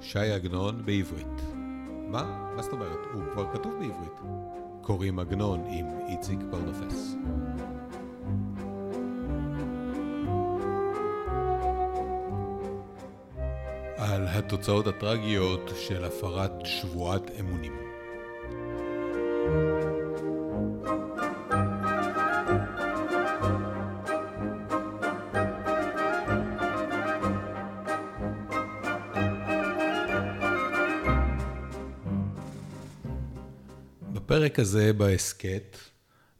[0.00, 1.42] ש"י עגנון בעברית.
[2.08, 2.50] מה?
[2.56, 2.98] מה זאת אומרת?
[3.12, 4.20] הוא כבר כתוב בעברית.
[4.82, 7.14] קוראים עגנון עם איציק פרנופס.
[13.96, 17.89] על התוצאות הטרגיות של הפרת שבועת אמונים.
[34.60, 35.76] הזה, בהסכת,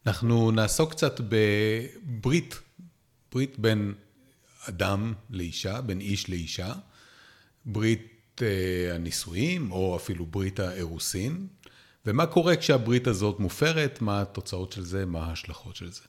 [0.06, 2.59] אנחנו נעסוק קצת בברית,
[3.33, 3.95] ברית בין
[4.69, 6.73] אדם לאישה, בין איש לאישה,
[7.65, 11.46] ברית אה, הנישואים, או אפילו ברית האירוסין,
[12.06, 16.02] ומה קורה כשהברית הזאת מופרת, מה התוצאות של זה, מה ההשלכות של זה.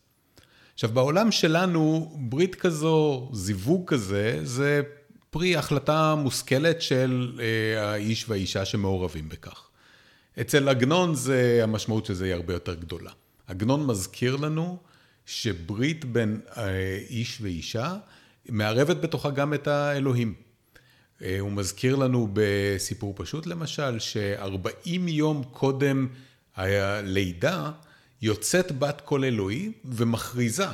[0.73, 4.81] עכשיו, בעולם שלנו, ברית כזו, זיווג כזה, זה
[5.29, 9.70] פרי החלטה מושכלת של אה, האיש והאישה שמעורבים בכך.
[10.41, 13.11] אצל עגנון זה, המשמעות של זה היא הרבה יותר גדולה.
[13.47, 14.77] עגנון מזכיר לנו
[15.25, 17.95] שברית בין אה, איש ואישה
[18.49, 20.33] מערבת בתוכה גם את האלוהים.
[21.21, 26.07] אה, הוא מזכיר לנו בסיפור פשוט למשל, ש-40 יום קודם
[26.55, 27.71] הלידה
[28.21, 30.67] יוצאת בת קול אלוהי ומכריזה,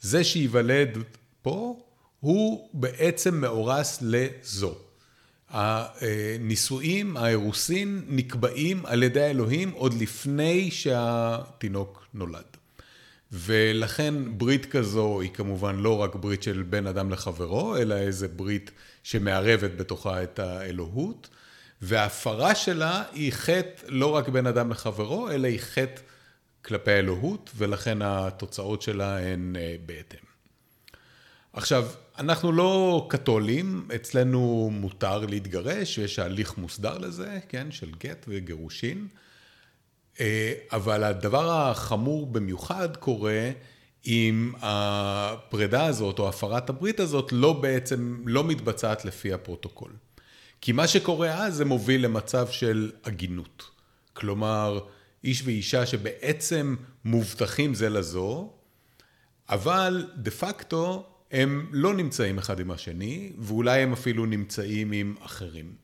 [0.00, 0.98] זה שייוולד
[1.42, 1.80] פה
[2.20, 4.85] הוא בעצם מאורס לזו.
[5.50, 12.56] הנישואים, האירוסין, נקבעים על ידי האלוהים עוד לפני שהתינוק נולד.
[13.32, 18.70] ולכן ברית כזו היא כמובן לא רק ברית של בין אדם לחברו, אלא איזה ברית
[19.02, 21.28] שמערבת בתוכה את האלוהות,
[21.82, 26.00] וההפרה שלה היא חטא לא רק בין אדם לחברו, אלא היא חטא
[26.64, 30.26] כלפי האלוהות, ולכן התוצאות שלה הן אה, בהתאם.
[31.52, 31.88] עכשיו,
[32.18, 39.08] אנחנו לא קתולים, אצלנו מותר להתגרש, יש הליך מוסדר לזה, כן, של גט וגירושין,
[40.20, 43.50] אה, אבל הדבר החמור במיוחד קורה
[44.06, 49.92] אם הפרידה הזאת או הפרת הברית הזאת לא בעצם, לא מתבצעת לפי הפרוטוקול.
[50.60, 53.70] כי מה שקורה אז זה מוביל למצב של עגינות.
[54.12, 54.78] כלומר,
[55.24, 58.52] איש ואישה שבעצם מובטחים זה לזו,
[59.48, 65.74] אבל דה פקטו הם לא נמצאים אחד עם השני, ואולי הם אפילו נמצאים עם אחרים.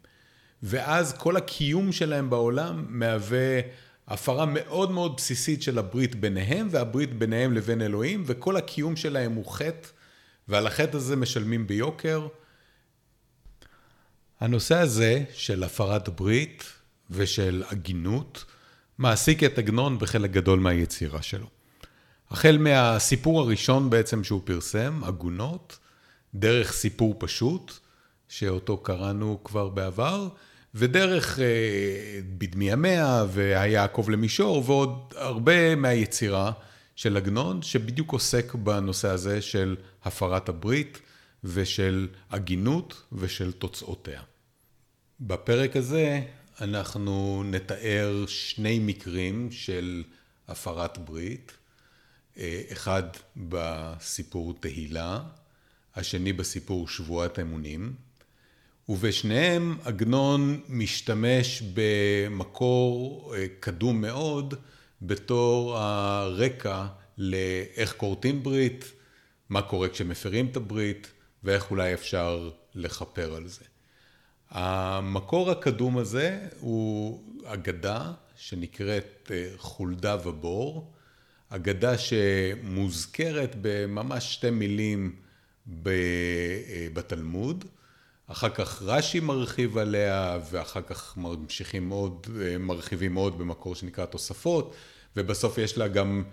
[0.62, 3.60] ואז כל הקיום שלהם בעולם מהווה
[4.08, 9.52] הפרה מאוד מאוד בסיסית של הברית ביניהם, והברית ביניהם לבין אלוהים, וכל הקיום שלהם הוא
[9.52, 9.88] חטא,
[10.48, 12.28] ועל החטא הזה משלמים ביוקר.
[14.40, 16.64] הנושא הזה של הפרת ברית
[17.10, 18.44] ושל עגינות,
[18.98, 21.61] מעסיק את עגנון בחלק גדול מהיצירה שלו.
[22.32, 25.78] החל מהסיפור הראשון בעצם שהוא פרסם, עגונות,
[26.34, 27.72] דרך סיפור פשוט,
[28.28, 30.28] שאותו קראנו כבר בעבר,
[30.74, 31.44] ודרך אה,
[32.38, 36.52] בדמי המאה והיעקב למישור ועוד הרבה מהיצירה
[36.96, 40.98] של עגנון, שבדיוק עוסק בנושא הזה של הפרת הברית
[41.44, 44.20] ושל עגינות ושל תוצאותיה.
[45.20, 46.20] בפרק הזה
[46.60, 50.02] אנחנו נתאר שני מקרים של
[50.48, 51.61] הפרת ברית.
[52.38, 53.02] אה, אחד
[53.36, 55.20] בסיפור תהילה,
[55.96, 57.94] השני בסיפור שבועת אמונים,
[58.88, 64.54] ובשניהם עגנון משתמש במקור אה, קדום מאוד
[65.02, 66.86] בתור הרקע
[67.18, 68.92] לאיך כורתים ברית,
[69.48, 71.10] מה קורה כשמפרים את הברית
[71.44, 73.64] ואיך אולי אפשר לכפר על זה.
[74.50, 80.92] המקור הקדום הזה הוא אגדה שנקראת אה, חולדה ובור,
[81.54, 85.16] אגדה שמוזכרת בממש שתי מילים
[86.92, 87.64] בתלמוד,
[88.26, 92.26] אחר כך רש"י מרחיב עליה, ואחר כך ממשיכים מאוד,
[92.60, 94.74] מרחיבים מאוד במקור שנקרא תוספות,
[95.16, 96.24] ובסוף יש לה גם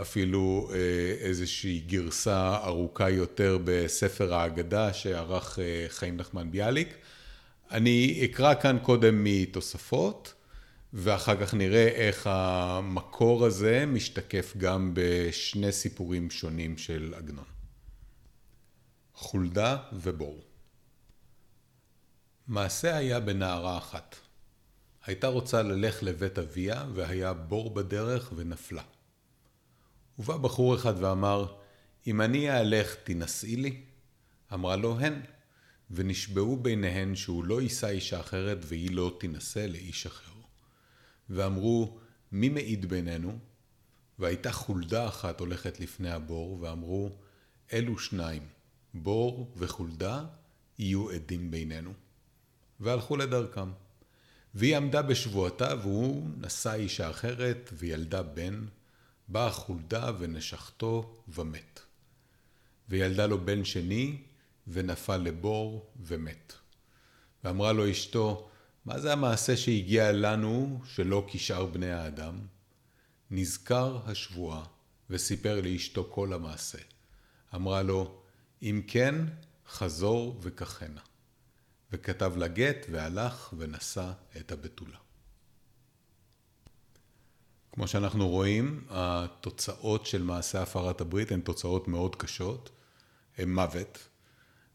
[0.00, 0.78] אפילו אה,
[1.20, 6.94] איזושהי גרסה ארוכה יותר בספר האגדה שערך אה, חיים נחמן ביאליק.
[7.70, 10.34] אני אקרא כאן קודם מתוספות.
[10.96, 17.44] ואחר כך נראה איך המקור הזה משתקף גם בשני סיפורים שונים של עגנון.
[19.14, 20.44] חולדה ובור.
[22.46, 24.16] מעשה היה בנערה אחת.
[25.06, 28.82] הייתה רוצה ללך לבית אביה, והיה בור בדרך ונפלה.
[30.18, 31.54] ובא בחור אחד ואמר,
[32.06, 33.82] אם אני אהלך תינשאי לי?
[34.52, 35.20] אמרה לו, הן.
[35.90, 40.34] ונשבעו ביניהן שהוא לא יישא אישה אחרת והיא לא תינשא לאיש אחר.
[41.30, 41.98] ואמרו,
[42.32, 43.38] מי מעיד בינינו?
[44.18, 47.16] והייתה חולדה אחת הולכת לפני הבור, ואמרו,
[47.72, 48.42] אלו שניים,
[48.94, 50.24] בור וחולדה,
[50.78, 51.92] יהיו עדים בינינו.
[52.80, 53.70] והלכו לדרכם.
[54.54, 58.66] והיא עמדה בשבועתה, והוא נשא אישה אחרת, וילדה בן,
[59.28, 61.80] באה חולדה ונשכתו ומת.
[62.88, 64.16] וילדה לו בן שני,
[64.68, 66.52] ונפל לבור ומת.
[67.44, 68.50] ואמרה לו אשתו,
[68.84, 72.38] מה זה המעשה שהגיע לנו שלא כשאר בני האדם?
[73.30, 74.64] נזכר השבועה,
[75.10, 76.78] וסיפר לאשתו כל המעשה.
[77.54, 78.20] אמרה לו,
[78.62, 79.14] אם כן,
[79.68, 81.00] חזור וכחנה.
[81.92, 84.98] וכתב לה גט, והלך ונשא את הבתולה.
[87.72, 92.70] כמו שאנחנו רואים, התוצאות של מעשה הפרת הברית הן תוצאות מאוד קשות,
[93.38, 93.98] הן מוות,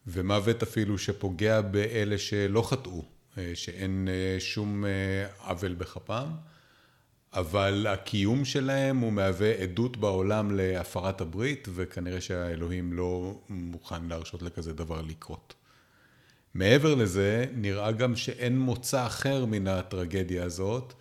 [0.07, 3.05] ומוות אפילו שפוגע באלה שלא חטאו,
[3.53, 6.27] שאין אה, שום אה, עוול בכפם,
[7.33, 14.73] אבל הקיום שלהם הוא מהווה עדות בעולם להפרת הברית, וכנראה שהאלוהים לא מוכן להרשות לכזה
[14.73, 15.53] דבר לקרות.
[16.53, 20.93] מעבר לזה, נראה גם שאין מוצא אחר מן הטרגדיה הזאת,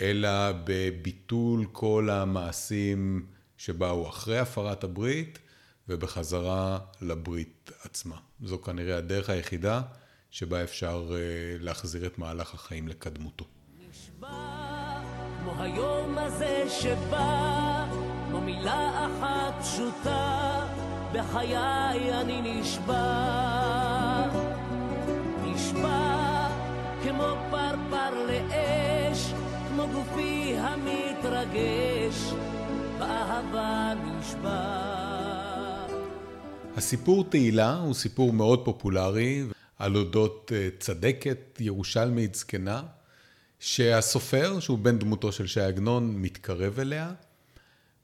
[0.00, 3.26] אלא בביטול כל המעשים
[3.56, 5.38] שבאו אחרי הפרת הברית
[5.88, 8.16] ובחזרה לברית עצמה.
[8.44, 9.82] זו כנראה הדרך היחידה
[10.32, 11.16] שבה אפשר אה,
[11.60, 13.44] להחזיר את מהלך החיים לקדמותו.
[13.90, 14.28] נשבע
[15.38, 17.86] כמו היום הזה שבא,
[18.28, 20.66] כמו מילה אחת פשוטה,
[21.12, 23.02] בחיי אני נשבע.
[25.44, 26.48] נשבע
[27.02, 29.32] כמו פרפר לאש,
[29.68, 32.32] כמו גופי המתרגש,
[32.98, 34.92] באהבה נשבע.
[36.76, 39.44] הסיפור תהילה הוא סיפור מאוד פופולרי
[39.82, 42.82] על אודות אה, צדקת ירושלמית זקנה,
[43.60, 47.12] שהסופר, שהוא בן דמותו של ש"י עגנון, מתקרב אליה.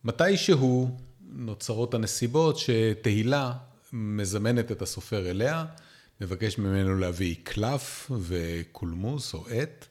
[0.04, 3.52] מתישהו נוצרות הנסיבות שתהילה
[3.92, 5.64] מזמנת את הסופר אליה,
[6.20, 9.86] מבקש ממנו להביא קלף וקולמוס או עט,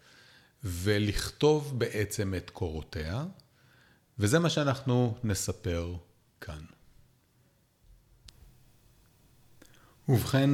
[0.64, 3.26] ולכתוב בעצם את קורותיה,
[4.20, 5.96] וזה מה שאנחנו נספר
[6.42, 6.62] כאן.
[10.10, 10.50] ובכן,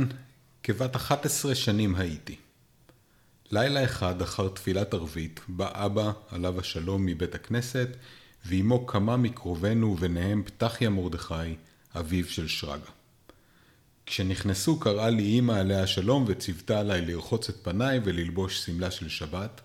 [0.66, 2.36] כבת 11 שנים הייתי.
[3.52, 7.88] לילה אחד אחר תפילת ערבית, בא אבא, עליו השלום, מבית הכנסת,
[8.46, 11.56] ועמו כמה מקרובינו, וביניהם פתחיה מרדכי,
[11.96, 12.90] אביו של שרגא.
[14.06, 19.62] כשנכנסו קראה לי אמא עליה השלום, וציוותה עליי לרחוץ את פניי וללבוש שמלה של שבת,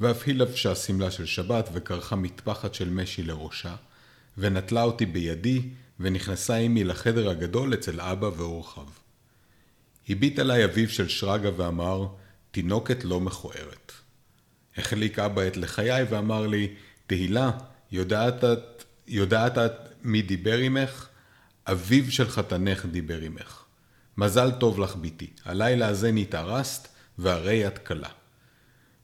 [0.00, 3.74] ואף היא לבשה שמלה של שבת, וכרכה מטפחת של משי לראשה,
[4.38, 5.62] ונטלה אותי בידי,
[6.00, 9.01] ונכנסה עמי לחדר הגדול אצל אבא ואורחיו.
[10.08, 12.06] הביט עליי אביו של שרגא ואמר,
[12.50, 13.92] תינוקת לא מכוערת.
[14.76, 16.68] החליק אבא את לחיי ואמר לי,
[17.06, 17.50] תהילה,
[17.92, 19.72] יודעת את, יודעת את
[20.02, 21.08] מי דיבר עמך?
[21.66, 23.62] אביו של חתנך דיבר עמך.
[24.16, 26.88] מזל טוב לך ביתי, הלילה הזה נתארסת,
[27.18, 28.08] והרי את כלה.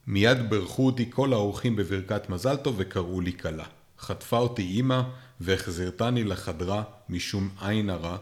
[0.07, 3.65] מיד ברכו אותי כל האורחים בברכת מזל טוב וקראו לי כלה.
[3.99, 5.03] חטפה אותי אמא
[5.41, 8.17] והחזרתני לחדרה משום עין הרע,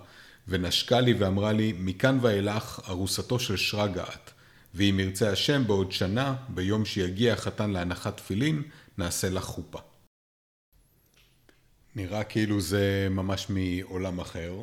[0.49, 4.31] ונשקה לי ואמרה לי, מכאן ואילך ארוסתו של שרגא את.
[4.75, 8.63] ואם ירצה השם בעוד שנה, ביום שיגיע החתן להנחת תפילין,
[8.99, 9.79] נעשה לך חופה.
[11.97, 14.55] נראה כאילו זה ממש מעולם אחר.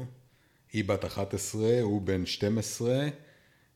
[0.73, 3.07] היא בת 11, הוא בן 12,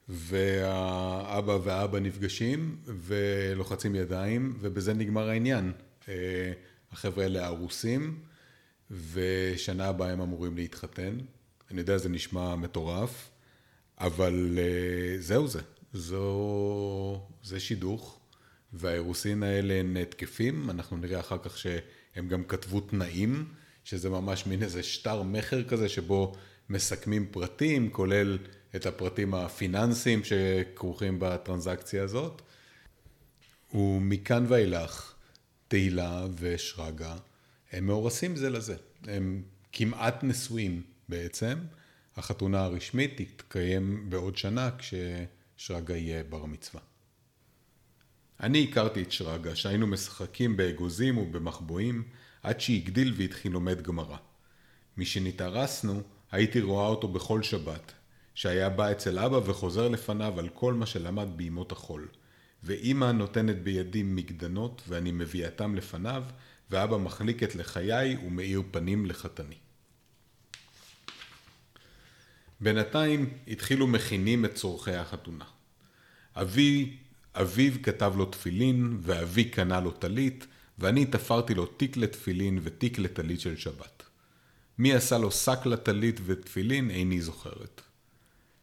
[0.10, 5.72] והאבא והאבא נפגשים ולוחצים ידיים, ובזה נגמר העניין.
[6.10, 6.52] אה,
[6.92, 8.20] החבר'ה האלה ארוסים,
[9.12, 11.18] ושנה הבאה הם אמורים להתחתן.
[11.72, 13.30] אני יודע, זה נשמע מטורף,
[14.00, 15.62] אבל אה, זהו זה.
[15.94, 18.20] זו, זה שידוך,
[18.74, 23.46] והאירוסין האלה הן תקפים, אנחנו נראה אחר כך שהם גם כתבו תנאים,
[23.84, 26.36] שזה ממש מין איזה שטר מכר כזה, שבו
[26.70, 28.38] מסכמים פרטים, כולל
[28.76, 32.42] את הפרטים הפיננסיים שכרוכים בטרנזקציה הזאת.
[33.74, 35.14] ומכאן ואילך,
[35.68, 37.16] תהילה ושרגא,
[37.72, 38.76] הם מאורסים זה לזה.
[39.04, 41.58] הם כמעט נשואים בעצם.
[42.16, 46.82] החתונה הרשמית תתקיים בעוד שנה כששרגא יהיה בר מצווה.
[48.40, 52.04] אני הכרתי את שרגא, שהיינו משחקים באגוזים ובמחבואים,
[52.44, 54.18] עד שהגדיל והתחיל לומד גמרא.
[54.98, 57.94] משנתארסנו, הייתי רואה אותו בכל שבת,
[58.36, 62.08] שהיה בא אצל אבא וחוזר לפניו על כל מה שלמד בימות החול.
[62.64, 66.24] ואימא נותנת בידי מגדנות ואני מביאתם לפניו,
[66.70, 69.58] ואבא מחליק את לחיי ומאיר פנים לחתני.
[72.62, 75.46] בינתיים התחילו מכינים את צורכי החתונה.
[76.36, 76.98] אבי,
[77.36, 80.48] אביו כתב לו תפילין, ואבי קנה לו טלית,
[80.80, 84.04] ואני תפרתי לו תיק לתפילין ותיק לטלית של שבת.
[84.78, 87.82] מי עשה לו שק לטלית ותפילין איני זוכרת.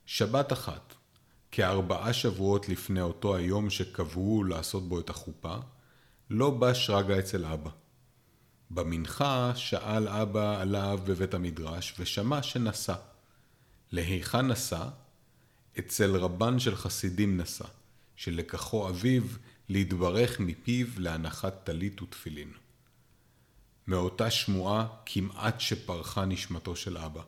[0.07, 0.95] שבת אחת,
[1.51, 5.57] כארבעה שבועות לפני אותו היום שקבעו לעשות בו את החופה,
[6.31, 7.71] לא בא שרגא אצל אבא.
[8.71, 12.95] במנחה שאל אבא עליו בבית המדרש ושמע שנסע.
[13.95, 14.85] להיכן נסע?
[15.79, 17.65] אצל רבן של חסידים נסע,
[18.17, 19.23] שלקחו אביו
[19.69, 22.53] להתברך מפיו להנחת טלית ותפילין.
[23.87, 27.23] מאותה שמועה כמעט שפרחה נשמתו של אבא.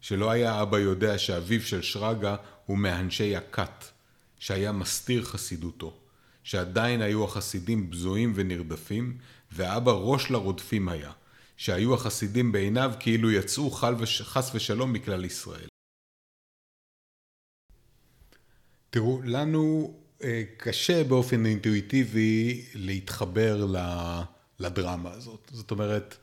[0.00, 3.84] שלא היה אבא יודע שאביו של שרגא הוא מאנשי הכת,
[4.38, 5.96] שהיה מסתיר חסידותו,
[6.42, 9.18] שעדיין היו החסידים בזויים ונרדפים,
[9.52, 11.12] ואבא ראש לרודפים היה,
[11.56, 15.73] שהיו החסידים בעיניו כאילו יצאו חס ושלום מכלל ישראל.
[18.94, 23.66] תראו, לנו אה, קשה באופן אינטואיטיבי להתחבר
[24.58, 25.50] לדרמה הזאת.
[25.52, 26.16] זאת אומרת,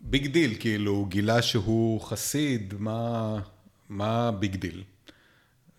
[0.00, 3.38] big deal, כאילו, הוא גילה שהוא חסיד, מה,
[3.88, 4.82] מה big deal?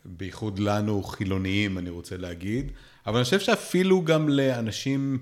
[0.05, 2.71] בייחוד לנו חילוניים, אני רוצה להגיד.
[3.07, 5.17] אבל אני חושב שאפילו גם לאנשים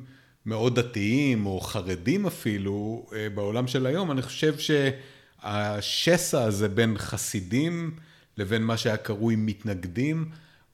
[0.46, 7.96] מאוד דתיים, או חרדים אפילו, אה, בעולם של היום, אני חושב שהשסע הזה בין חסידים
[8.38, 10.30] לבין מה שהיה קרוי מתנגדים,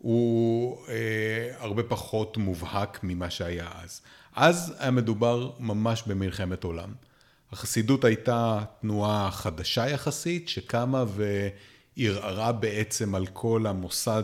[0.06, 4.02] הוא אה, הרבה פחות מובהק ממה שהיה אז.
[4.36, 6.94] אז היה מדובר ממש במלחמת עולם.
[7.52, 11.04] החסידות הייתה תנועה חדשה יחסית, שקמה
[11.98, 14.24] וערערה בעצם על כל המוסד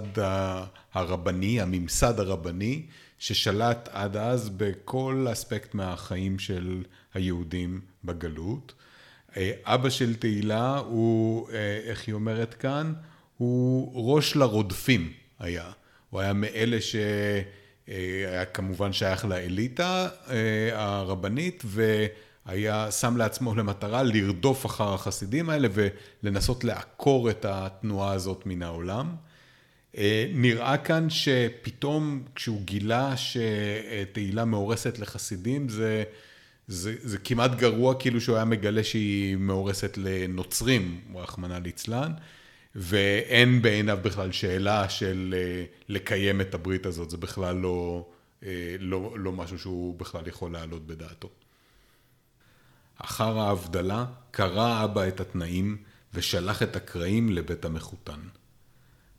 [0.93, 2.85] הרבני, הממסד הרבני,
[3.19, 6.83] ששלט עד אז בכל אספקט מהחיים של
[7.13, 8.73] היהודים בגלות.
[9.37, 12.93] אה, אבא של תהילה הוא, אה, איך היא אומרת כאן,
[13.37, 15.71] הוא ראש לרודפים היה.
[16.09, 24.93] הוא היה מאלה שהיה כמובן שייך לאליטה אה, הרבנית, והיה שם לעצמו למטרה לרדוף אחר
[24.93, 25.67] החסידים האלה
[26.23, 29.15] ולנסות לעקור את התנועה הזאת מן העולם.
[29.97, 36.03] אה, נראה כאן שפתאום כשהוא גילה שתהילה מאורסת לחסידים זה,
[36.67, 42.11] זה, זה כמעט גרוע כאילו שהוא היה מגלה שהיא מאורסת לנוצרים, רחמנא ליצלן.
[42.75, 48.07] ואין בעיניו בכלל שאלה של אה, לקיים את הברית הזאת, זה בכלל לא,
[48.43, 51.29] אה, לא, לא משהו שהוא בכלל יכול להעלות בדעתו.
[52.97, 55.77] אחר ההבדלה קרא אבא את התנאים
[56.13, 58.19] ושלח את הקרעים לבית המחותן.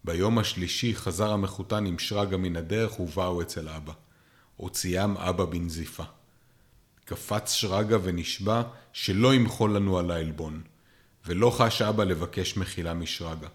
[0.04, 3.92] ביום השלישי חזר המחותן עם שרגא מן הדרך ובאו אצל אבא.
[4.56, 6.04] הוציאם אבא בנזיפה.
[7.04, 10.62] קפץ שרגא ונשבע שלא ימחול לנו על העלבון.
[11.26, 13.48] ולא חש אבא לבקש מחילה משרגא.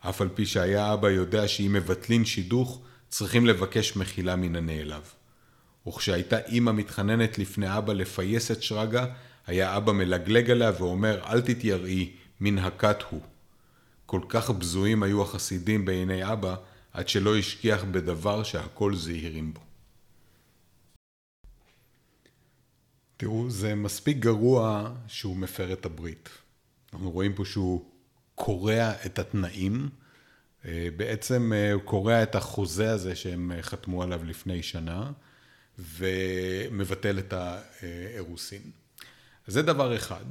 [0.00, 5.12] אף על פי שהיה אבא יודע שאם מבטלין שידוך, צריכים לבקש מחילה מן הנעלב.
[5.88, 9.06] וכשהייתה אימא מתחננת לפני אבא לפייס את שרגא,
[9.46, 13.20] היה אבא מלגלג עליה ואומר, אל תתייראי, מן הכת הוא.
[14.06, 16.56] כל כך בזויים היו החסידים בעיני אבא,
[16.92, 19.60] עד שלא השכיח בדבר שהכל זהירים בו.
[23.16, 26.28] תראו, זה מספיק גרוע שהוא מפר את הברית.
[26.96, 27.84] אנחנו רואים פה שהוא
[28.34, 29.88] קורע את התנאים,
[30.64, 35.12] אה, בעצם אה, הוא קורע את החוזה הזה שהם אה, חתמו עליו לפני שנה,
[35.78, 38.62] ומבטל את האירוסין.
[39.46, 40.24] זה דבר אחד,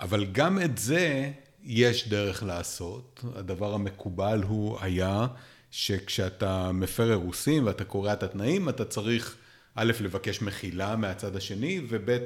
[0.00, 1.30] אבל גם את זה
[1.62, 3.24] יש דרך לעשות.
[3.34, 5.26] הדבר המקובל הוא, היה,
[5.70, 9.36] שכשאתה מפר אירוסין ואתה קורע את התנאים, אתה צריך
[9.74, 12.18] א', לבקש מחילה מהצד השני, וב',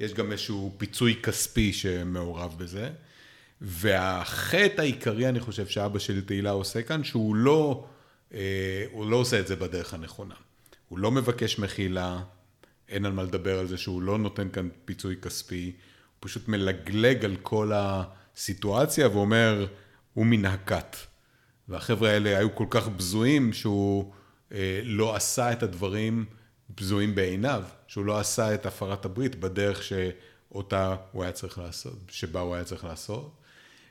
[0.00, 2.90] יש גם איזשהו פיצוי כספי שמעורב בזה.
[3.60, 7.86] והחטא העיקרי, אני חושב, שאבא של תהילה עושה כאן, שהוא לא,
[8.34, 10.34] אה, הוא לא עושה את זה בדרך הנכונה.
[10.88, 12.22] הוא לא מבקש מחילה,
[12.88, 17.24] אין על מה לדבר על זה שהוא לא נותן כאן פיצוי כספי, הוא פשוט מלגלג
[17.24, 19.66] על כל הסיטואציה ואומר,
[20.14, 20.96] הוא מן הכת.
[21.68, 24.12] והחבר'ה האלה היו כל כך בזויים שהוא
[24.52, 26.24] אה, לא עשה את הדברים
[26.76, 32.40] בזויים בעיניו, שהוא לא עשה את הפרת הברית בדרך שאותה הוא היה צריך לעשות, שבה
[32.40, 33.36] הוא היה צריך לעשות.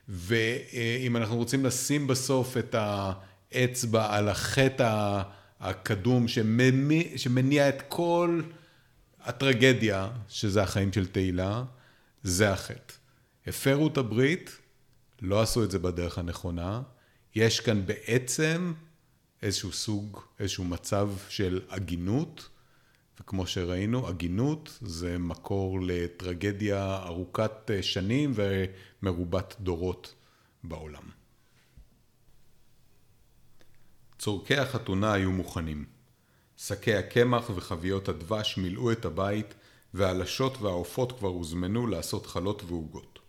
[0.09, 5.21] ואם אנחנו רוצים לשים בסוף את האצבע על החטא
[5.59, 6.27] הקדום
[7.15, 8.41] שמניע את כל
[9.21, 11.63] הטרגדיה, שזה החיים של תהילה,
[12.23, 12.93] זה החטא.
[13.47, 14.57] הפרו את הברית,
[15.21, 16.81] לא עשו את זה בדרך הנכונה,
[17.35, 18.73] יש כאן בעצם
[19.41, 22.49] איזשהו סוג, איזשהו מצב של עגינות,
[23.21, 30.13] וכמו שראינו, עגינות זה מקור לטרגדיה ארוכת שנים ומרובת דורות
[30.63, 31.03] בעולם.
[34.19, 35.85] צורכי החתונה היו מוכנים.
[36.57, 39.53] שקי הקמח וחביות הדבש מילאו את הבית,
[39.93, 43.19] והלשות והעופות כבר הוזמנו לעשות חלות ועוגות.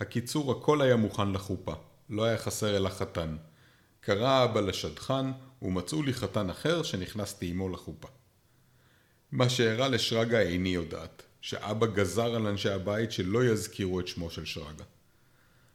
[0.00, 1.74] הקיצור, הכל היה מוכן לחופה,
[2.10, 3.36] לא היה חסר אל החתן,
[4.00, 5.26] קרא אבא לשדכן,
[5.62, 8.08] ומצאו לי חתן אחר שנכנסתי עמו לחופה.
[9.32, 14.44] מה שאירע לשרגא איני יודעת, שאבא גזר על אנשי הבית שלא יזכירו את שמו של
[14.44, 14.84] שרגא.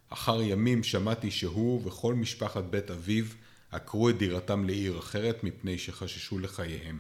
[0.10, 3.26] אחר ימים שמעתי שהוא וכל משפחת בית אביו
[3.72, 7.00] עקרו את דירתם לעיר אחרת מפני שחששו לחייהם.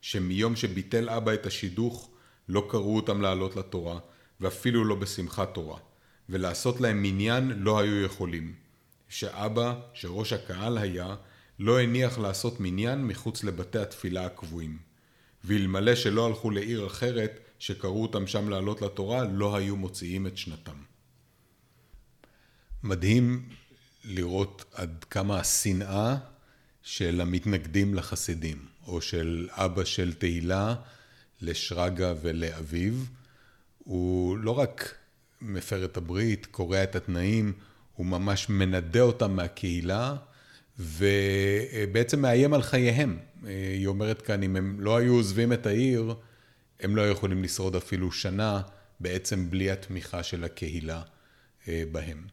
[0.00, 2.10] שמיום שביטל אבא את השידוך,
[2.48, 3.98] לא קראו אותם לעלות לתורה,
[4.40, 5.78] ואפילו לא בשמחת תורה,
[6.28, 8.54] ולעשות להם מניין לא היו יכולים.
[9.08, 11.14] שאבא, שראש הקהל היה,
[11.58, 14.85] לא הניח לעשות מניין מחוץ לבתי התפילה הקבועים.
[15.46, 20.76] ואלמלא שלא הלכו לעיר אחרת, שקראו אותם שם לעלות לתורה, לא היו מוציאים את שנתם.
[22.82, 23.48] מדהים
[24.04, 26.16] לראות עד כמה השנאה
[26.82, 30.74] של המתנגדים לחסידים, או של אבא של תהילה
[31.40, 32.94] לשרגא ולאביו,
[33.78, 34.94] הוא לא רק
[35.40, 37.52] מפר את הברית, קורע את התנאים,
[37.94, 40.16] הוא ממש מנדה אותם מהקהילה,
[40.78, 43.18] ובעצם מאיים על חייהם.
[43.46, 46.14] היא אומרת כאן, אם הם לא היו עוזבים את העיר,
[46.80, 48.62] הם לא יכולים לשרוד אפילו שנה,
[49.00, 51.02] בעצם בלי התמיכה של הקהילה
[51.68, 52.24] אה, בהם.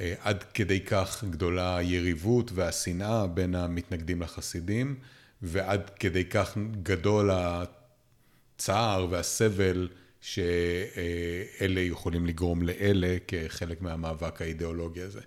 [0.00, 4.96] אה, עד כדי כך גדולה היריבות והשנאה בין המתנגדים לחסידים,
[5.42, 9.88] ועד כדי כך גדול הצער והסבל
[10.20, 15.20] שאלה יכולים לגרום לאלה כחלק מהמאבק האידיאולוגי הזה.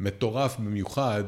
[0.00, 1.24] מטורף במיוחד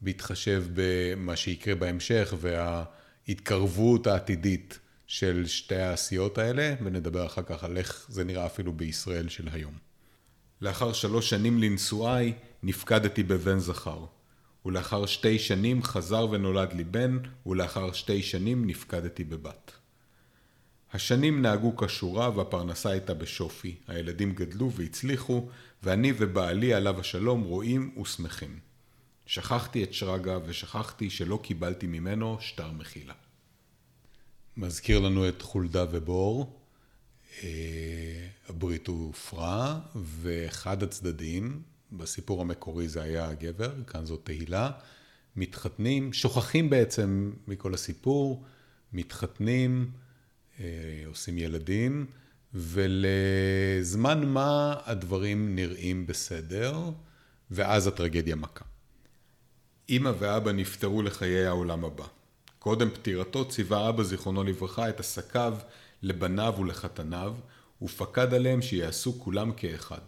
[0.00, 8.06] בהתחשב במה שיקרה בהמשך וההתקרבות העתידית של שתי העשיות האלה, ונדבר אחר כך על איך
[8.08, 9.74] זה נראה אפילו בישראל של היום.
[10.60, 14.04] לאחר שלוש שנים לנשואיי נפקדתי בבן זכר,
[14.64, 19.72] ולאחר שתי שנים חזר ונולד לי בן, ולאחר שתי שנים נפקדתי בבת.
[20.92, 25.48] השנים נהגו כשורה והפרנסה הייתה בשופי, הילדים גדלו והצליחו,
[25.82, 28.69] ואני ובעלי עליו השלום רואים ושמחים.
[29.30, 33.14] שכחתי את שרגא ושכחתי שלא קיבלתי ממנו שטר מחילה.
[34.56, 36.60] מזכיר לנו את חולדה ובור.
[37.42, 41.62] אה, הברית הופרה, ואחד הצדדים,
[41.92, 44.70] בסיפור המקורי זה היה הגבר, כאן זאת תהילה,
[45.36, 48.44] מתחתנים, שוכחים בעצם מכל הסיפור,
[48.92, 49.90] מתחתנים,
[50.60, 50.64] אה,
[51.06, 52.06] עושים ילדים,
[52.54, 56.90] ולזמן מה הדברים נראים בסדר,
[57.50, 58.69] ואז הטרגדיה מכה.
[59.90, 62.04] אמא ואבא נפטרו לחיי העולם הבא.
[62.58, 65.58] קודם פטירתו ציווה אבא זיכרונו לברכה את עסקיו
[66.02, 67.34] לבניו ולחתניו,
[67.82, 70.00] ופקד עליהם שיעשו כולם כאחד.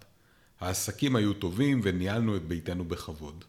[0.61, 3.45] העסקים היו טובים וניהלנו את ביתנו בכבוד.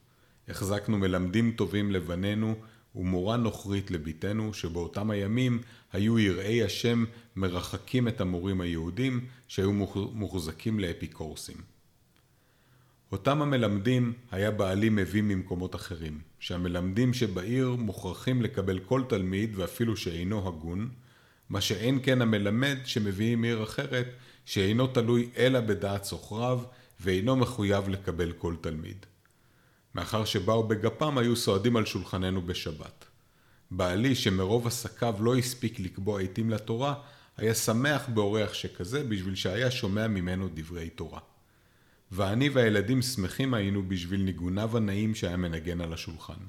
[0.48, 2.56] החזקנו מלמדים טובים לבנינו
[2.96, 9.74] ומורה נוכרית לביתנו, שבאותם הימים היו יראי השם מרחקים את המורים היהודים שהיו
[10.14, 11.73] מוחזקים לאפיקורסים.
[13.14, 20.48] אותם המלמדים היה בעלי מביא ממקומות אחרים, שהמלמדים שבעיר מוכרחים לקבל כל תלמיד ואפילו שאינו
[20.48, 20.90] הגון,
[21.50, 24.08] מה שאין כן המלמד שמביאים מעיר אחרת,
[24.46, 26.60] שאינו תלוי אלא בדעת סוחריו,
[27.00, 29.06] ואינו מחויב לקבל כל תלמיד.
[29.96, 33.06] מאחר שבאו בגפם היו סועדים על שולחננו בשבת.
[33.72, 36.94] בעלי, שמרוב עסקיו לא הספיק לקבוע עיתים לתורה,
[37.38, 41.20] היה שמח באורח שכזה בשביל שהיה שומע ממנו דברי תורה.
[42.16, 46.40] ואני והילדים שמחים היינו בשביל ניגוניו הנעים שהיה מנגן על השולחן.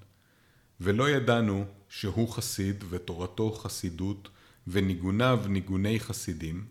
[0.80, 4.28] ולא ידענו שהוא חסיד ותורתו חסידות
[4.66, 6.64] וניגוניו ניגוני חסידים,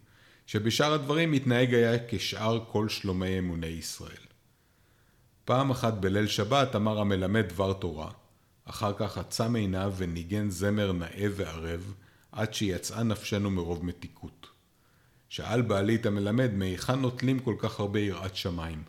[0.45, 4.25] שבשאר הדברים מתנהג היה כשאר כל שלומי אמוני ישראל.
[5.45, 8.11] פעם אחת בליל שבת אמר המלמד דבר תורה,
[8.65, 11.93] אחר כך עצם עיניו וניגן זמר נאה וערב,
[12.31, 14.42] עד שיצאה נפשנו מרוב מתיקות.
[15.33, 18.83] שאל בעלי את המלמד, מהיכן נוטלים כל כך הרבה יראת שמיים?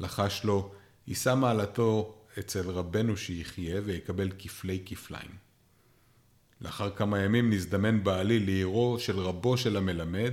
[0.00, 0.72] לחש לו,
[1.06, 5.30] יישא מעלתו אצל רבנו שיחיה ויקבל כפלי כפליים.
[6.60, 10.32] לאחר כמה ימים נזדמן בעלי לעירו של רבו של המלמד,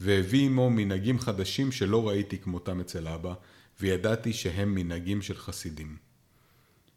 [0.00, 3.34] והביא עמו מנהגים חדשים שלא ראיתי כמותם אצל אבא,
[3.80, 5.96] וידעתי שהם מנהגים של חסידים.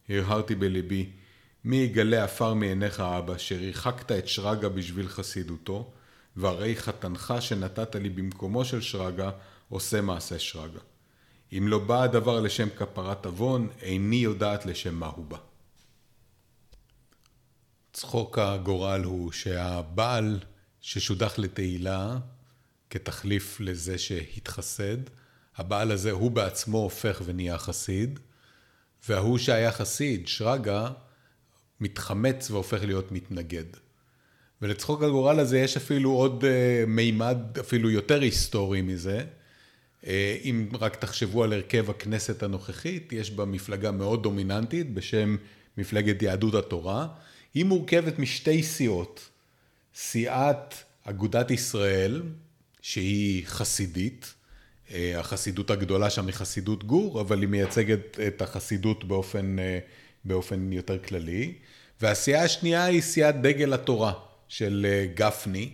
[0.09, 1.09] הרהרתי בליבי,
[1.63, 5.91] מי יגלה עפר מעיניך אבא, שריחקת את שרגא בשביל חסידותו,
[6.39, 9.31] והרי חתנך שנתת לי במקומו של שרגא,
[9.69, 10.79] עושה מעשה שרגא.
[11.57, 15.37] אם לא בא הדבר לשם כפרת עוון, איני יודעת לשם מה הוא בא.
[17.93, 20.39] צחוק הגורל הוא שהבעל
[20.81, 22.17] ששודח לתהילה
[22.89, 24.97] כתחליף לזה שהתחסד,
[25.55, 28.19] הבעל הזה הוא בעצמו הופך ונהיה חסיד,
[29.07, 30.89] וההוא שהיה חסיד, שרגא,
[31.79, 33.88] מתחמץ והופך להיות מתנגד.
[34.61, 36.47] ולצחוק הגורל הזה יש אפילו עוד uh,
[36.87, 39.23] מימד אפילו יותר היסטורי מזה.
[40.03, 40.07] Uh,
[40.43, 45.35] אם רק תחשבו על הרכב הכנסת הנוכחית, יש בה מפלגה מאוד דומיננטית בשם
[45.77, 47.07] מפלגת יהדות התורה.
[47.53, 49.29] היא מורכבת משתי סיעות.
[49.95, 52.21] סיעת אגודת ישראל,
[52.81, 54.33] שהיא חסידית,
[54.91, 59.79] אה, החסידות הגדולה שם היא חסידות גור, אבל היא מייצגת את החסידות באופן, אה,
[60.25, 61.53] באופן יותר כללי.
[62.01, 64.13] והסיעה השנייה היא סיעת דגל התורה
[64.49, 65.69] של אה, גפני,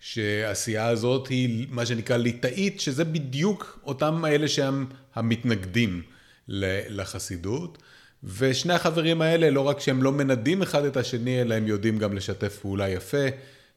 [0.00, 6.02] שהסיעה הזאת היא מה שנקרא ליטאית, שזה בדיוק אותם אלה שהם המתנגדים
[6.48, 7.78] לחסידות.
[8.24, 12.12] ושני החברים האלה, לא רק שהם לא מנדים אחד את השני, אלא הם יודעים גם
[12.12, 13.26] לשתף פעולה יפה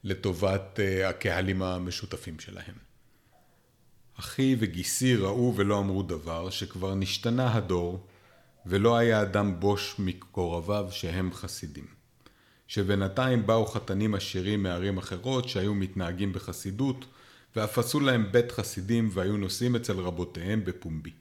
[0.04, 2.76] לטובת הקהלים המשותפים שלהם.
[4.20, 8.08] אחי וגיסי ראו ולא אמרו דבר, שכבר נשתנה הדור,
[8.66, 12.01] ולא היה אדם בוש מקורביו שהם חסידים.
[12.72, 17.06] שבינתיים באו חתנים עשירים מערים אחרות שהיו מתנהגים בחסידות,
[17.56, 21.12] ואף עשו להם בית חסידים והיו נוסעים אצל רבותיהם בפומבי.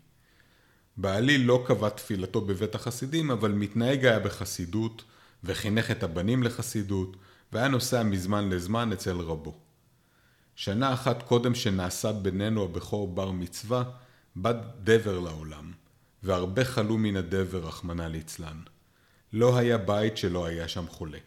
[0.96, 5.04] בעלי לא קבע תפילתו בבית החסידים, אבל מתנהג היה בחסידות,
[5.44, 7.16] וחינך את הבנים לחסידות,
[7.52, 9.58] והיה נוסע מזמן לזמן אצל רבו.
[10.56, 13.82] שנה אחת קודם שנעשה בינינו הבכור בר מצווה,
[14.36, 15.72] בא דבר לעולם,
[16.22, 18.60] והרבה חלו מן הדבר, רחמנא ליצלן.
[19.32, 21.18] לא היה בית שלא היה שם חולה.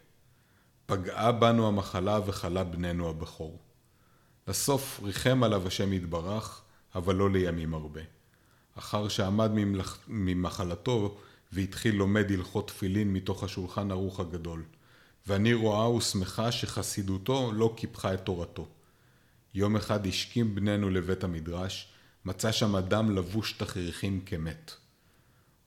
[0.86, 3.58] פגעה בנו המחלה וחלה בננו הבכור.
[4.48, 6.62] לסוף ריחם עליו השם יתברך,
[6.94, 8.00] אבל לא לימים הרבה.
[8.78, 9.98] אחר שעמד ממלכ...
[10.08, 11.18] ממחלתו
[11.52, 14.62] והתחיל לומד הלכות תפילין מתוך השולחן ערוך הגדול.
[15.26, 18.68] ואני רואה ושמחה שחסידותו לא קיפחה את תורתו.
[19.54, 21.88] יום אחד השכים בנינו לבית המדרש,
[22.24, 24.72] מצא שם אדם לבוש תכריכים כמת.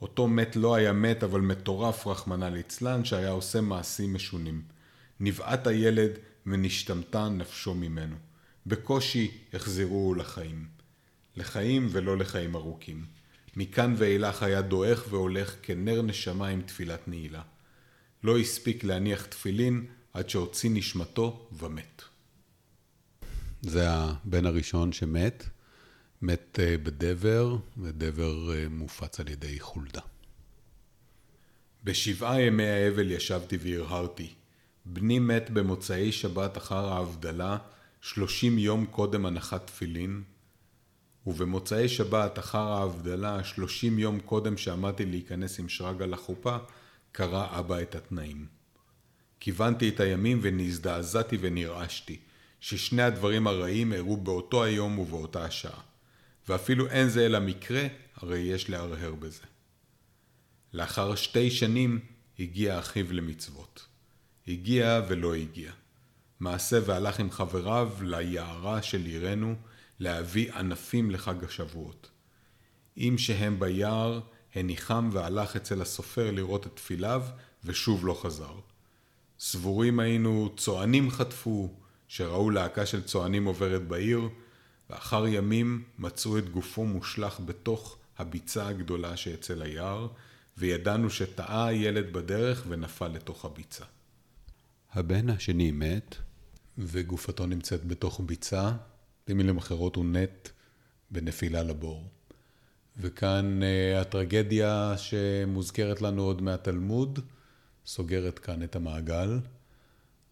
[0.02, 4.77] אותו מת לא היה מת, אבל מטורף רחמנא ליצלן, שהיה עושה מעשים משונים.
[5.20, 6.12] נבעט הילד
[6.46, 8.16] ונשתמתה נפשו ממנו.
[8.66, 10.68] בקושי החזירוהו לחיים.
[11.36, 13.06] לחיים ולא לחיים ארוכים.
[13.56, 17.42] מכאן ואילך היה דועך והולך כנר נשמה עם תפילת נעילה.
[18.24, 22.02] לא הספיק להניח תפילין עד שהוציא נשמתו ומת.
[23.62, 25.44] זה הבן הראשון שמת,
[26.22, 30.02] מת אה, בדבר, ודבר אה, מופץ על ידי חולדה.
[31.84, 34.34] בשבעה ימי האבל ישבתי והרהרתי.
[34.94, 37.58] בני מת במוצאי שבת אחר ההבדלה,
[38.02, 40.24] שלושים יום קודם הנחת תפילין,
[41.28, 46.58] ובמוצאי שבת אחר ההבדלה, שלושים יום קודם שעמדתי להיכנס עם שרגא לחופה,
[47.12, 48.46] קרא אבא את התנאים.
[49.40, 52.20] כיוונתי את הימים ונזדעזעתי ונרעשתי.
[52.60, 55.82] ששני הדברים הרעים אירעו באותו היום ובאותה השעה,
[56.48, 59.44] ואפילו אין זה אלא מקרה, הרי יש להרהר בזה.
[60.74, 62.00] לאחר שתי שנים
[62.40, 63.86] הגיע אחיו למצוות.
[64.48, 65.72] הגיע ולא הגיע.
[66.40, 69.56] מעשה והלך עם חבריו ליערה של עירנו
[70.00, 72.10] להביא ענפים לחג השבועות.
[72.98, 74.20] אם שהם ביער,
[74.56, 77.24] הניחם והלך אצל הסופר לראות את תפיליו,
[77.64, 78.54] ושוב לא חזר.
[79.40, 81.74] סבורים היינו, צוענים חטפו,
[82.08, 84.30] שראו להקה של צוענים עוברת בעיר,
[84.90, 90.08] ואחר ימים מצאו את גופו מושלך בתוך הביצה הגדולה שאצל היער,
[90.58, 93.86] וידענו שטעה הילד בדרך ונפל לתוך הביצה.
[94.98, 96.16] הבן השני מת,
[96.78, 98.72] וגופתו נמצאת בתוך ביצה,
[99.28, 100.50] במילים אחרות הוא נט
[101.12, 102.04] בנפילה לבור.
[102.98, 107.20] וכאן uh, הטרגדיה שמוזכרת לנו עוד מהתלמוד,
[107.86, 109.40] סוגרת כאן את המעגל.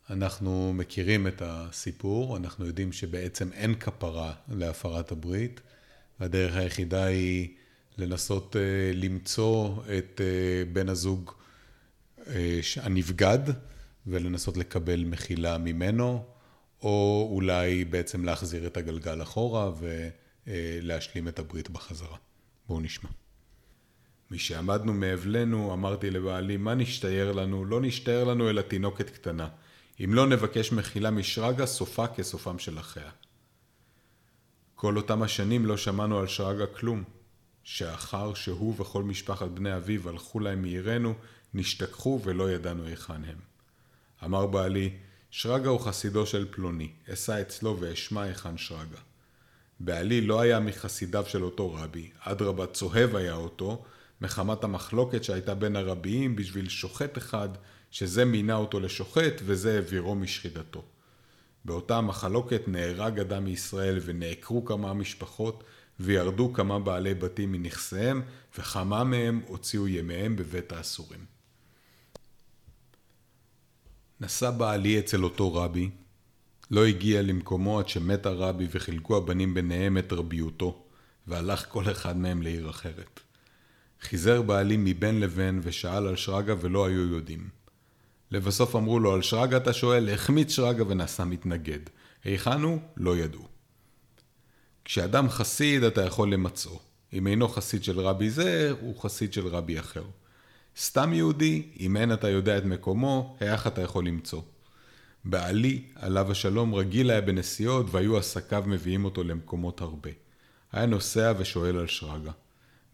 [0.10, 5.62] אנחנו מכירים את הסיפור, אנחנו יודעים שבעצם אין כפרה להפרת הברית,
[6.20, 7.50] והדרך היחידה היא
[7.98, 8.62] לנסות אה,
[8.94, 11.32] למצוא את אה, בן הזוג
[12.28, 13.40] אה, הנבגד
[14.08, 16.26] ולנסות לקבל מחילה ממנו,
[16.82, 19.72] או אולי בעצם להחזיר את הגלגל אחורה
[20.48, 22.18] ולהשלים את הברית בחזרה.
[22.68, 23.10] בואו נשמע.
[24.32, 27.66] משעמדנו מאבלנו, אמרתי לבעלי, מה נשתייר לנו?
[27.66, 29.48] לא נשתייר לנו אלא תינוקת קטנה.
[30.04, 33.10] אם לא נבקש מחילה משרגא, סופה כסופם של אחיה.
[34.76, 37.04] כל אותם השנים לא שמענו על שרגא כלום,
[37.64, 41.14] שאחר שהוא וכל משפחת בני אביו הלכו להם מעירנו,
[41.54, 43.55] נשתכחו ולא ידענו היכן הם.
[44.24, 44.90] אמר בעלי,
[45.32, 48.98] שרגא הוא חסידו של פלוני, אסע אצלו ואשמע היכן שרגא.
[49.80, 53.84] בעלי לא היה מחסידיו של אותו רבי, אדרבה צוהב היה אותו,
[54.22, 57.50] מחמת המחלוקת שהייתה בין הרביים בשביל שוחט אחד
[57.92, 60.84] שזה מינה אותו לשוחט וזה העבירו משחידתו.
[61.66, 65.64] באותה מחלוקת נהרג אדם מישראל ונעקרו כמה משפחות
[66.00, 68.22] וירדו כמה בעלי בתים מנכסיהם
[68.58, 71.35] וכמה מהם הוציאו ימיהם בבית האסורים.
[74.26, 75.90] נסע בעלי אצל אותו רבי,
[76.72, 80.84] לא הגיע למקומו עד שמת הרבי וחילקו הבנים ביניהם את רביותו,
[81.28, 83.20] והלך כל אחד מהם לעיר אחרת.
[84.02, 87.50] חיזר בעלי מבין לבין ושאל על שרגא ולא היו יודעים.
[88.32, 91.80] לבסוף אמרו לו על שרגא אתה שואל, החמיץ שרגא ונעשה מתנגד.
[92.24, 92.80] היכן הוא?
[92.98, 93.48] לא ידעו.
[94.86, 96.80] כשאדם חסיד אתה יכול למצאו.
[97.14, 100.04] אם אינו חסיד של רבי זה, הוא חסיד של רבי אחר.
[100.78, 104.42] סתם יהודי, אם אין אתה יודע את מקומו, איך אתה יכול למצוא.
[105.26, 110.10] בעלי, עליו השלום, רגיל היה בנסיעות, והיו עסקיו מביאים אותו למקומות הרבה.
[110.72, 112.32] היה נוסע ושואל על שרגא.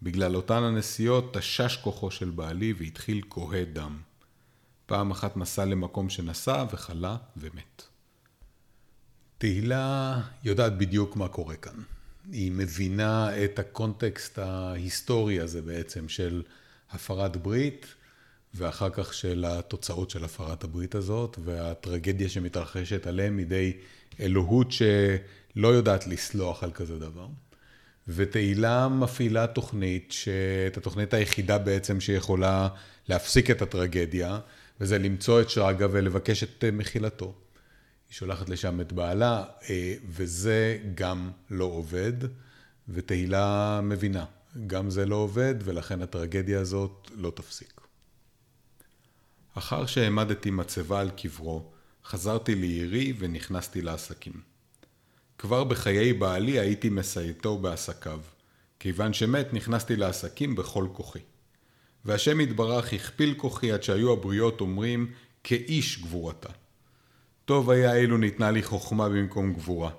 [0.02, 4.00] בגלל אותן הנסיעות תשש כוחו של בעלי והתחיל כהה דם.
[4.86, 7.82] פעם אחת נסע למקום שנסע וחלה ומת.
[9.38, 11.82] תהילה יודעת בדיוק מה קורה כאן.
[12.32, 16.42] היא מבינה את הקונטקסט ההיסטורי הזה בעצם של
[16.92, 17.86] הפרת ברית,
[18.54, 23.72] ואחר כך של התוצאות של הפרת הברית הזאת, והטרגדיה שמתרחשת עליהם מידי
[24.20, 27.26] אלוהות שלא יודעת לסלוח על כזה דבר.
[28.08, 30.14] ותהילה מפעילה תוכנית,
[30.66, 32.68] את התוכנית היחידה בעצם שיכולה
[33.08, 34.38] להפסיק את הטרגדיה,
[34.80, 37.34] וזה למצוא את שרגא ולבקש את מחילתו.
[38.08, 42.12] היא שולחת לשם את בעלה, אה, וזה גם לא עובד,
[42.88, 44.24] ותהילה מבינה,
[44.66, 47.80] גם זה לא עובד, ולכן הטרגדיה הזאת לא תפסיק.
[49.54, 51.72] אחר שהעמדתי מצבה על קברו,
[52.04, 54.40] חזרתי לעירי ונכנסתי לעסקים.
[55.38, 58.20] כבר בחיי בעלי הייתי מסייעתו בעסקיו.
[58.78, 61.18] כיוון שמת, נכנסתי לעסקים בכל כוחי.
[62.04, 65.12] והשם יתברך הכפיל כוחי עד שהיו הבריות אומרים,
[65.44, 66.48] כאיש גבורתה.
[67.44, 69.90] טוב היה אילו ניתנה לי חוכמה במקום גבורה.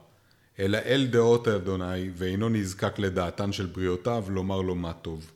[0.59, 5.31] אלא אל דעות אדוני, ואינו נזקק לדעתן של בריאותיו, לומר לו מה טוב.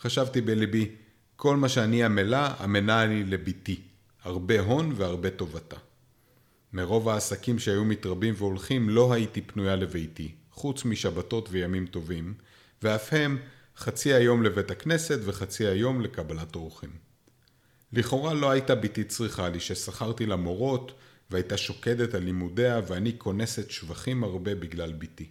[0.00, 0.90] חשבתי בלבי,
[1.36, 3.80] כל מה שאני עמלה, עמלה אני לביתי,
[4.24, 5.76] הרבה הון והרבה טובתה.
[6.72, 12.34] מרוב העסקים שהיו מתרבים והולכים, לא הייתי פנויה לביתי, חוץ משבתות וימים טובים,
[12.82, 13.38] ואף הם
[13.76, 16.90] חצי היום לבית הכנסת וחצי היום לקבלת אורחים.
[17.92, 20.92] לכאורה לא הייתה ביתי צריכה לי ששכרתי לה מורות
[21.30, 25.28] והייתה שוקדת על לימודיה ואני כונסת שבחים הרבה בגלל ביתי.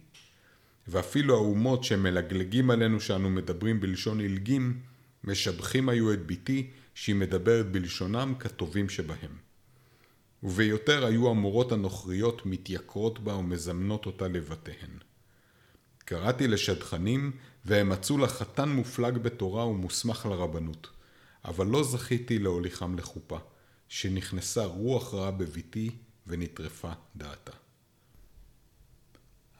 [0.88, 4.80] ואפילו האומות שמלגלגים עלינו שאנו מדברים בלשון עילגים,
[5.24, 9.36] משבחים היו את ביתי שהיא מדברת בלשונם כטובים שבהם.
[10.42, 14.90] וביותר היו המורות הנוכריות מתייקרות בה ומזמנות אותה לבתיהן.
[15.98, 17.32] קראתי לשדכנים
[17.64, 20.90] והם מצאו לה חתן מופלג בתורה ומוסמך לרבנות,
[21.44, 23.38] אבל לא זכיתי להוליכם לחופה,
[23.92, 25.90] שנכנסה רוח רעה בביתי
[26.26, 27.52] ונטרפה דעתה.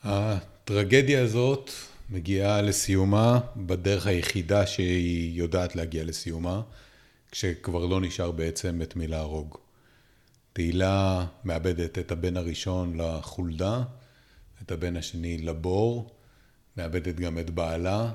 [0.02, 1.70] הטרגדיה הזאת
[2.10, 6.62] מגיעה לסיומה בדרך היחידה שהיא יודעת להגיע לסיומה,
[7.30, 9.58] כשכבר לא נשאר בעצם את מי להרוג.
[10.52, 13.82] תהילה מאבדת את הבן הראשון לחולדה,
[14.62, 16.16] את הבן השני לבור,
[16.76, 18.12] מאבדת גם את בעלה,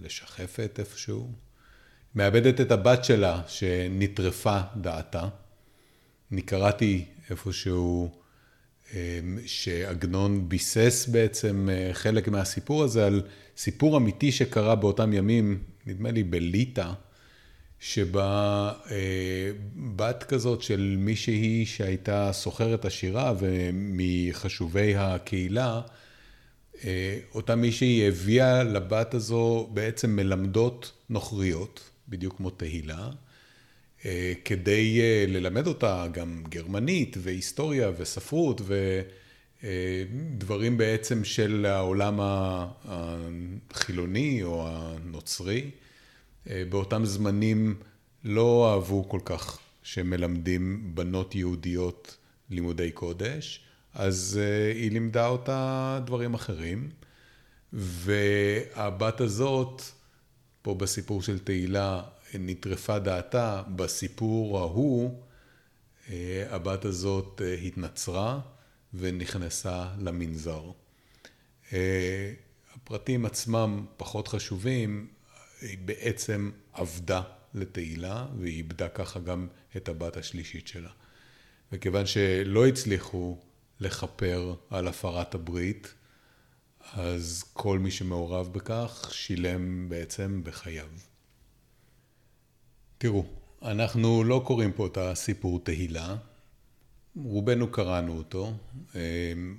[0.00, 1.32] לשחפת איפשהו,
[2.14, 5.28] מאבדת את הבת שלה שנטרפה דעתה.
[6.32, 8.10] אני קראתי איפשהו
[8.94, 13.22] אמ, שעגנון ביסס בעצם אה, חלק מהסיפור הזה על
[13.56, 16.92] סיפור אמיתי שקרה באותם ימים, נדמה לי בליטא,
[17.80, 19.50] שבה אה,
[19.96, 25.80] בת כזאת של מישהי שהייתה סוחרת עשירה ומחשובי הקהילה,
[26.84, 33.10] אה, אותה מישהי הביאה לבת הזו בעצם מלמדות נוכריות, בדיוק כמו תהילה,
[34.44, 38.60] כדי ללמד אותה גם גרמנית והיסטוריה וספרות
[39.62, 42.18] ודברים בעצם של העולם
[42.84, 45.70] החילוני או הנוצרי.
[46.50, 47.74] אה, באותם זמנים
[48.24, 52.16] לא אהבו כל כך שמלמדים בנות יהודיות
[52.50, 53.60] לימודי קודש,
[53.94, 56.90] אז אה, היא לימדה אותה דברים אחרים.
[57.72, 59.82] והבת הזאת,
[60.62, 62.02] פה בסיפור של תהילה,
[62.38, 65.20] נטרפה דעתה, בסיפור ההוא,
[66.10, 68.40] אה, הבת הזאת התנצרה
[68.94, 70.70] ונכנסה למנזר.
[72.74, 75.08] הפרטים עצמם פחות חשובים,
[75.60, 77.22] היא בעצם עבדה
[77.54, 80.90] לתהילה, והיא איבדה ככה גם את הבת השלישית שלה.
[81.72, 83.38] וכיוון שלא הצליחו
[83.80, 85.94] לכפר על הפרת הברית,
[86.92, 90.88] אז כל מי שמעורב בכך שילם בעצם בחייו.
[93.02, 93.24] תראו,
[93.62, 96.16] אנחנו לא קוראים פה את הסיפור תהילה,
[97.16, 98.52] רובנו קראנו אותו,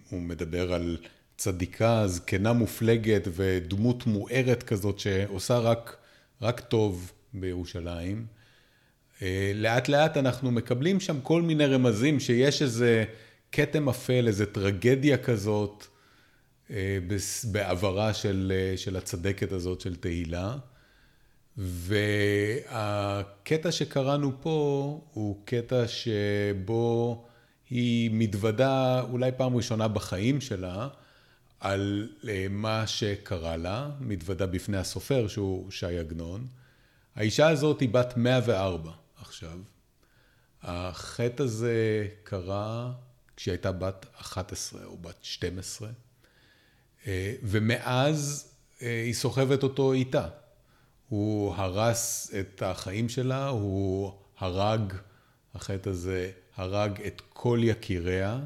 [0.10, 0.98] הוא מדבר על
[1.38, 5.98] צדיקה, זקנה מופלגת ודמות מוארת כזאת שעושה רק,
[6.42, 8.26] רק טוב בירושלים.
[9.22, 13.06] אה, לאט לאט אנחנו מקבלים שם כל מיני רמזים שיש איזה
[13.52, 15.86] כתם אפל, איזה טרגדיה כזאת
[16.72, 17.00] אה,
[17.52, 20.58] בעברה של, אה, של הצדקת הזאת של תהילה.
[21.58, 27.26] והקטע שקראנו פה הוא קטע שבו
[27.70, 30.88] היא מתוודה אולי פעם ראשונה בחיים שלה
[31.60, 36.48] על אה, מה שקרה לה, מתוודה בפני הסופר שהוא ש"י עגנון.
[37.16, 39.60] האישה הזאת היא בת 104 עכשיו.
[40.64, 42.92] החטא הזה קרה
[43.36, 45.90] כשהיא הייתה בת 11 או בת 12,
[47.08, 50.28] אה, ומאז אה, היא סוחבת אותו איתה.
[51.12, 54.94] הוא הרס את החיים שלה, הוא הרג,
[55.56, 58.40] החטא הזה הרג את כל יקיריה,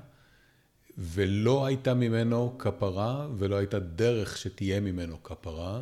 [0.97, 5.81] ולא הייתה ממנו כפרה, ולא הייתה דרך שתהיה ממנו כפרה.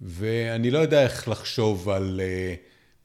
[0.00, 2.54] ואני לא יודע איך לחשוב על, אה,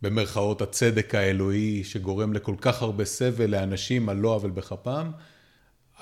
[0.01, 5.11] במרכאות, הצדק האלוהי שגורם לכל כך הרבה סבל לאנשים על לא עוול בכפם,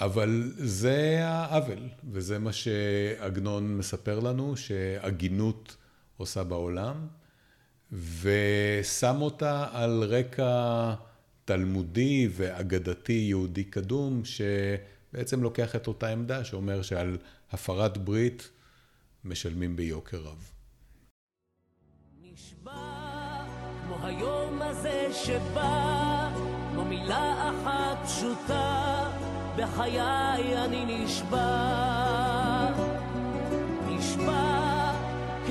[0.02, 5.76] אבל זה העוול, וזה מה שעגנון מספר לנו, שהגינות
[6.18, 7.08] עושה בעולם,
[7.92, 10.94] ושם אותה על רקע
[11.46, 17.18] תלמודי ואגדתי יהודי קדום, שבעצם לוקח את אותה עמדה שאומר שעל
[17.52, 18.50] הפרת ברית
[19.26, 20.52] משלמים ביוקר רב.
[22.22, 22.72] נשבע
[23.84, 26.30] כמו היום הזה שבא,
[26.72, 29.10] כמו מילה אחת פשוטה,
[29.58, 31.74] בחיי אני נשבע.
[33.88, 34.63] נשבע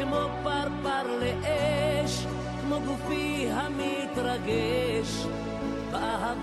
[0.02, 2.26] כמו פרפר לאש,
[2.60, 5.08] כמו גופי המתרגש.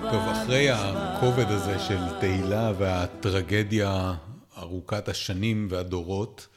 [0.01, 4.13] טוב, אחרי הכובד הזה של תהילה והטרגדיה
[4.57, 6.47] ארוכת השנים והדורות,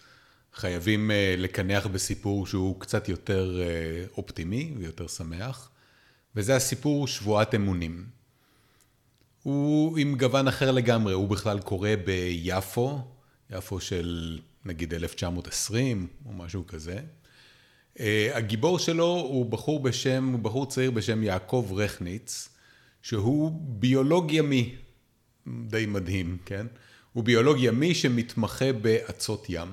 [0.54, 5.70] חייבים אה, לקנח בסיפור שהוא קצת יותר אה, אופטימי ויותר שמח,
[6.36, 8.06] וזה הסיפור שבועת אמונים.
[9.42, 13.00] הוא עם גוון אחר לגמרי, הוא בכלל קורה ביפו,
[13.50, 16.98] יפו של נגיד 1920 או משהו כזה.
[18.00, 22.48] אה, הגיבור שלו הוא בחור בשם, בחור צעיר בשם יעקב רכניץ,
[23.02, 24.74] שהוא ביולוג ימי,
[25.46, 26.66] די מדהים, כן?
[27.12, 29.68] הוא ביולוג ימי שמתמחה באצות ים.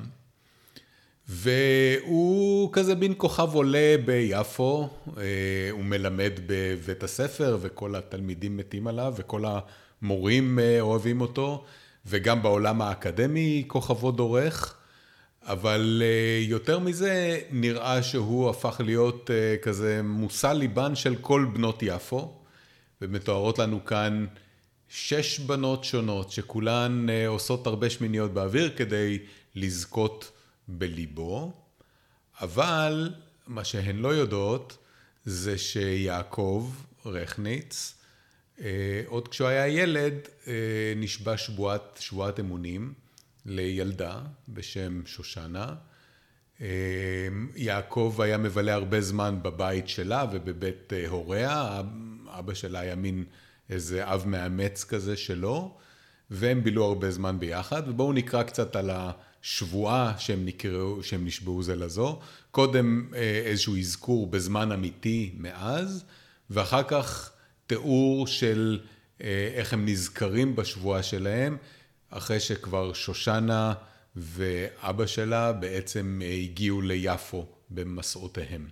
[1.27, 5.23] והוא כזה מין כוכב עולה ביפו, אה,
[5.71, 9.43] הוא מלמד בבית הספר וכל התלמידים מתים עליו וכל
[10.01, 11.63] המורים אה, אוהבים אותו,
[12.05, 14.78] וגם בעולם האקדמי כוכבו דורך.
[15.49, 19.29] אבל אה, יותר מזה, נראה שהוא הפך להיות
[19.61, 22.39] כזה מושא ליבן של כל בנות יפו.
[23.01, 24.25] ומתוארות לנו כאן
[24.89, 29.19] שש בנות שונות שכולן אה, עושות הרבה שמיניות באוויר כדי
[29.55, 30.31] לזכות
[30.67, 31.53] בליבו,
[32.41, 33.13] אבל
[33.47, 34.77] מה שהן לא יודעות
[35.25, 36.71] זה שיעקב
[37.05, 37.93] רכניץ,
[38.61, 40.13] אה, עוד כשהוא היה ילד,
[40.47, 42.93] אה, נשבע שבועת, שבועת אמונים
[43.49, 45.75] לילדה בשם שושנה.
[47.55, 51.81] יעקב היה מבלה הרבה זמן בבית שלה ובבית הוריה,
[52.27, 53.23] אבא שלה היה מין
[53.69, 55.77] איזה אב מאמץ כזה שלו,
[56.31, 61.75] והם בילו הרבה זמן ביחד, ובואו נקרא קצת על השבועה שהם נקראו, שהם נשבעו זה
[61.75, 62.19] לזו.
[62.51, 66.05] קודם אה, איזשהו אזכור בזמן אמיתי מאז,
[66.49, 67.31] ואחר כך
[67.67, 68.79] תיאור של
[69.21, 71.57] אה, איך הם נזכרים בשבועה שלהם,
[72.09, 73.73] אחרי שכבר שושנה
[74.15, 78.69] ואבא שלה בעצם אה, הגיעו ליפו במסעותיהם.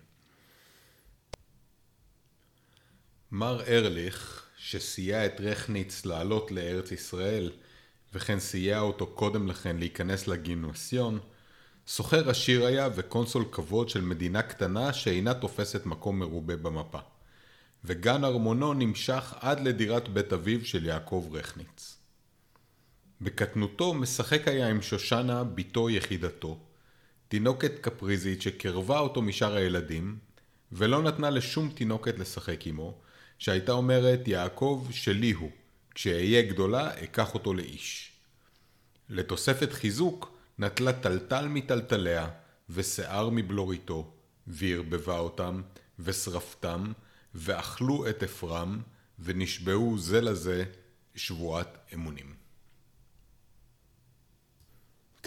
[3.32, 7.52] מר ארליך, שסייע את רכניץ לעלות לארץ ישראל,
[8.14, 11.20] וכן סייע אותו קודם לכן להיכנס לגימנסיון,
[11.88, 17.00] סוחר עשיר היה וקונסול כבוד של מדינה קטנה שאינה תופסת מקום מרובה במפה.
[17.86, 21.97] וגן ארמונו נמשך עד לדירת בית אביו של יעקב רכניץ.
[23.22, 26.60] בקטנותו משחק היה עם שושנה, בתו יחידתו,
[27.28, 30.18] תינוקת קפריזית שקרבה אותו משאר הילדים,
[30.72, 32.98] ולא נתנה לשום תינוקת לשחק עמו,
[33.40, 35.52] שהייתה אומרת, יעקב שלי הוא,
[35.96, 38.12] כשאהיה גדולה אקח אותו לאיש.
[39.10, 42.30] לתוספת חיזוק, נטלה טלטל מטלטליה,
[42.70, 44.12] ושיער מבלוריתו,
[44.48, 45.62] וערבבה אותם,
[46.00, 46.92] ושרפתם,
[47.36, 48.82] ואכלו את אפרם,
[49.20, 50.64] ונשבעו זה לזה
[51.16, 52.47] שבועת אמונים.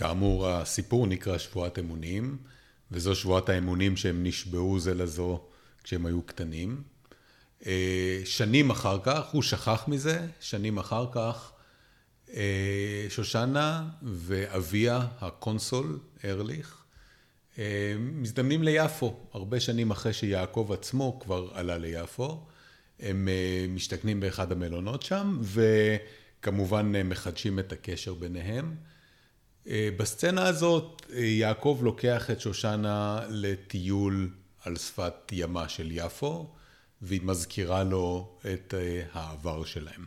[0.01, 2.37] כאמור, הסיפור נקרא שבועת אמונים,
[2.91, 5.41] וזו שבועת האמונים שהם נשבעו זה לזו
[5.85, 6.83] כשהם היו קטנים.
[7.67, 11.53] אה, שנים אחר כך, הוא שכח מזה, שנים אחר כך,
[12.35, 16.77] אה, שושנה ואביה, הקונסול, ארליך,
[17.59, 22.47] אה, מזדמנים ליפו, הרבה שנים אחרי שיעקב עצמו כבר עלה ליפו.
[23.01, 23.29] הם
[23.69, 28.75] משתכנים באחד המלונות שם, וכמובן מחדשים את הקשר ביניהם.
[29.67, 34.31] בסצנה הזאת, יעקב לוקח את שושנה לטיול
[34.65, 36.55] על שפת ימה של יפו,
[37.03, 40.07] והיא מזכירה לו את אה, העבר שלהם.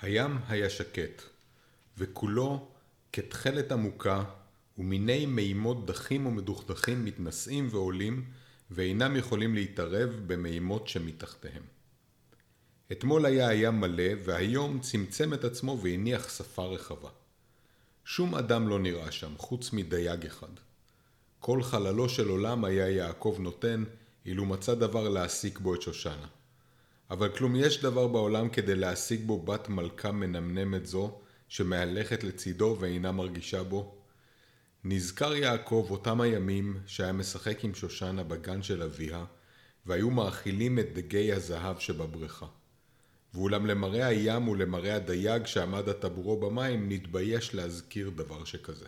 [0.00, 1.22] הים היה שקט,
[1.98, 2.68] וכולו
[3.12, 4.24] כתכלת עמוקה,
[4.78, 8.24] ומיני מימות דחים ומדוכדכים מתנשאים ועולים,
[8.70, 11.62] ואינם יכולים להתערב במימות שמתחתיהם.
[12.92, 17.08] אתמול היה הים מלא, והיום צמצם את עצמו והניח שפה רחבה.
[18.04, 20.52] שום אדם לא נראה שם, חוץ מדייג אחד.
[21.40, 23.84] כל חללו של עולם היה יעקב נותן,
[24.26, 26.26] אילו מצא דבר להעסיק בו את שושנה.
[27.10, 31.18] אבל כלום יש דבר בעולם כדי להשיג בו בת מלכה מנמנמת זו,
[31.48, 33.94] שמהלכת לצידו ואינה מרגישה בו?
[34.84, 39.24] נזכר יעקב אותם הימים שהיה משחק עם שושנה בגן של אביה,
[39.86, 42.46] והיו מאכילים את דגי הזהב שבבריכה.
[43.34, 48.86] ואולם למראה הים ולמראה הדייג שעמד הטבורו במים, נתבייש להזכיר דבר שכזה.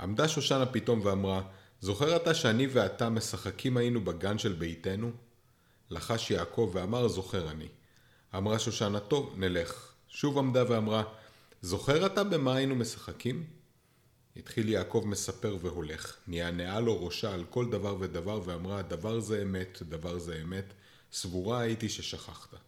[0.00, 1.42] עמדה שושנה פתאום ואמרה,
[1.80, 5.10] זוכר אתה שאני ואתה משחקים היינו בגן של ביתנו?
[5.90, 7.68] לחש יעקב ואמר, זוכר אני.
[8.36, 9.92] אמרה שושנה, טוב, נלך.
[10.08, 11.02] שוב עמדה ואמרה,
[11.62, 13.46] זוכר אתה במה היינו משחקים?
[14.36, 16.16] התחיל יעקב מספר והולך.
[16.28, 20.74] נענעה לו ראשה על כל דבר ודבר ואמרה, דבר זה אמת, דבר זה אמת,
[21.12, 22.65] סבורה הייתי ששכחת.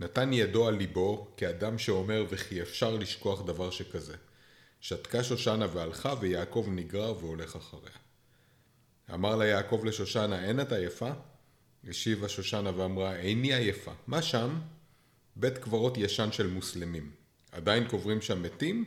[0.00, 4.16] נתן ידו על ליבו כאדם שאומר וכי אפשר לשכוח דבר שכזה.
[4.80, 7.96] שתקה שושנה והלכה ויעקב נגרר והולך אחריה.
[9.14, 11.10] אמר לה יעקב לשושנה, אין אתה יפה?
[11.88, 13.92] השיבה שושנה ואמרה, איני עייפה.
[14.06, 14.60] מה שם?
[15.36, 17.10] בית קברות ישן של מוסלמים.
[17.52, 18.84] עדיין קוברים שם מתים?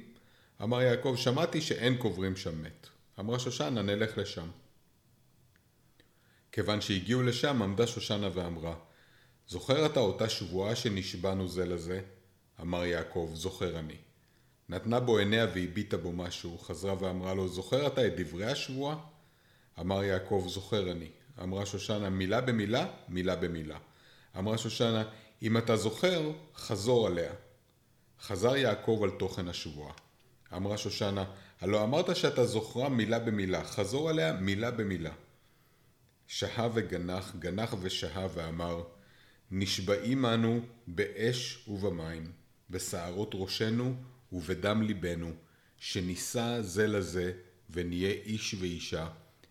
[0.64, 2.88] אמר יעקב, שמעתי שאין קוברים שם מת.
[3.20, 4.48] אמרה שושנה, נלך לשם.
[6.52, 8.76] כיוון שהגיעו לשם, עמדה שושנה ואמרה,
[9.50, 12.02] זוכר אתה אותה שבועה שנשבענו זה לזה?
[12.62, 13.96] אמר יעקב, זוכר אני.
[14.70, 18.98] נתנה בו עיניה והביטה בו משהו, חזרה ואמרה לו, זוכר אתה את דברי השבועה?
[19.80, 21.10] אמר יעקב, זוכר אני.
[21.44, 23.78] אמרה שושנה, מילה במילה, מילה במילה.
[24.38, 25.04] אמרה שושנה,
[25.42, 27.34] אם אתה זוכר, חזור עליה.
[28.22, 29.94] חזר יעקב על תוכן השבועה.
[30.56, 31.24] אמרה שושנה,
[31.62, 35.14] הלא אמרת שאתה זוכרה מילה במילה, חזור עליה מילה במילה.
[36.28, 38.84] שהה וגנח, גנח ושהה ואמר,
[39.52, 42.32] נשבעים אנו באש ובמים,
[42.70, 43.96] בשערות ראשנו
[44.32, 45.32] ובדם ליבנו,
[45.78, 47.32] שנישא זה לזה
[47.70, 49.08] ונהיה איש ואישה,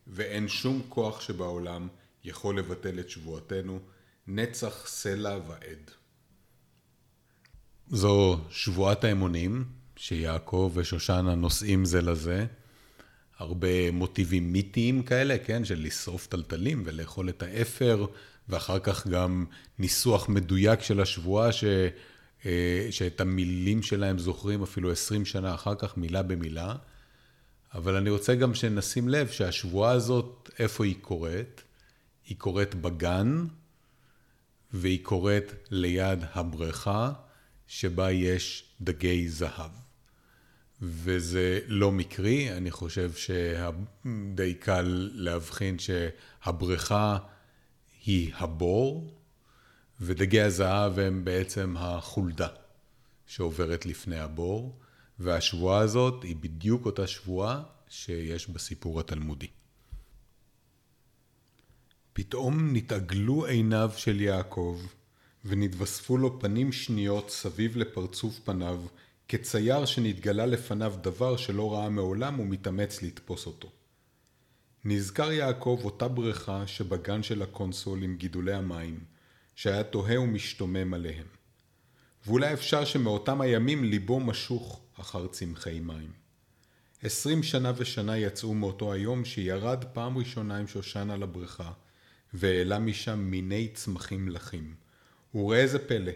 [0.07, 1.89] ואין שום כוח שבעולם
[2.25, 3.81] יכול לבטל את שבועתנו,
[4.27, 5.91] נצח סלע ועד.
[7.91, 9.65] זו שבועת האמונים,
[9.97, 12.47] שיעקב ושושנה נושאים זה לזה.
[13.39, 18.07] הרבה מוטיבים מיתיים כאלה, כן, של לשרוף טלטלים ולאכול את האפר,
[18.49, 19.45] ואחר כך גם
[19.79, 21.65] ניסוח מדויק של השבועה, ש...
[22.47, 26.75] אה, שאת המילים שלהם זוכרים אפילו עשרים שנה אחר כך, מילה במילה.
[27.75, 31.63] אבל אני רוצה גם שנשים לב שהשבועה הזאת, איפה היא קורית?
[32.25, 33.47] היא קורית בגן,
[34.73, 37.13] והיא קורית ליד הבריכה,
[37.67, 39.71] שבה יש דגי זהב.
[40.83, 47.19] וזה לא מקרי, אני חושב שדי קל להבחין שהבריכה
[48.05, 49.15] היא הבור,
[50.01, 52.49] ודגי הזהב הם בעצם החולדה
[53.27, 54.79] שעוברת לפני הבור,
[55.19, 59.47] והשבועה הזאת היא בדיוק אותה שבועה שיש בסיפור התלמודי.
[62.13, 64.81] פתאום נתעגלו עיניו של יעקב,
[65.45, 68.83] ונתווספו לו פנים שניות סביב לפרצוף פניו,
[69.29, 73.71] כצייר שנתגלה לפניו דבר שלא ראה מעולם ומתאמץ לתפוס אותו.
[74.91, 79.01] נזכר יעקב אותה בריכה שבגן של הקונסול עם גידולי המים,
[79.55, 81.27] שהיה תוהה ומשתומם עליהם.
[82.27, 86.13] ואולי אפשר שמאותם הימים ליבו משוך אחר צמחי מים.
[87.03, 91.73] עשרים שנה ושנה יצאו מאותו היום שירד פעם ראשונה עם שושנה לבריכה,
[92.35, 94.75] והעלה משם מיני צמחים לחים.
[95.35, 96.13] וראה איזה פלא,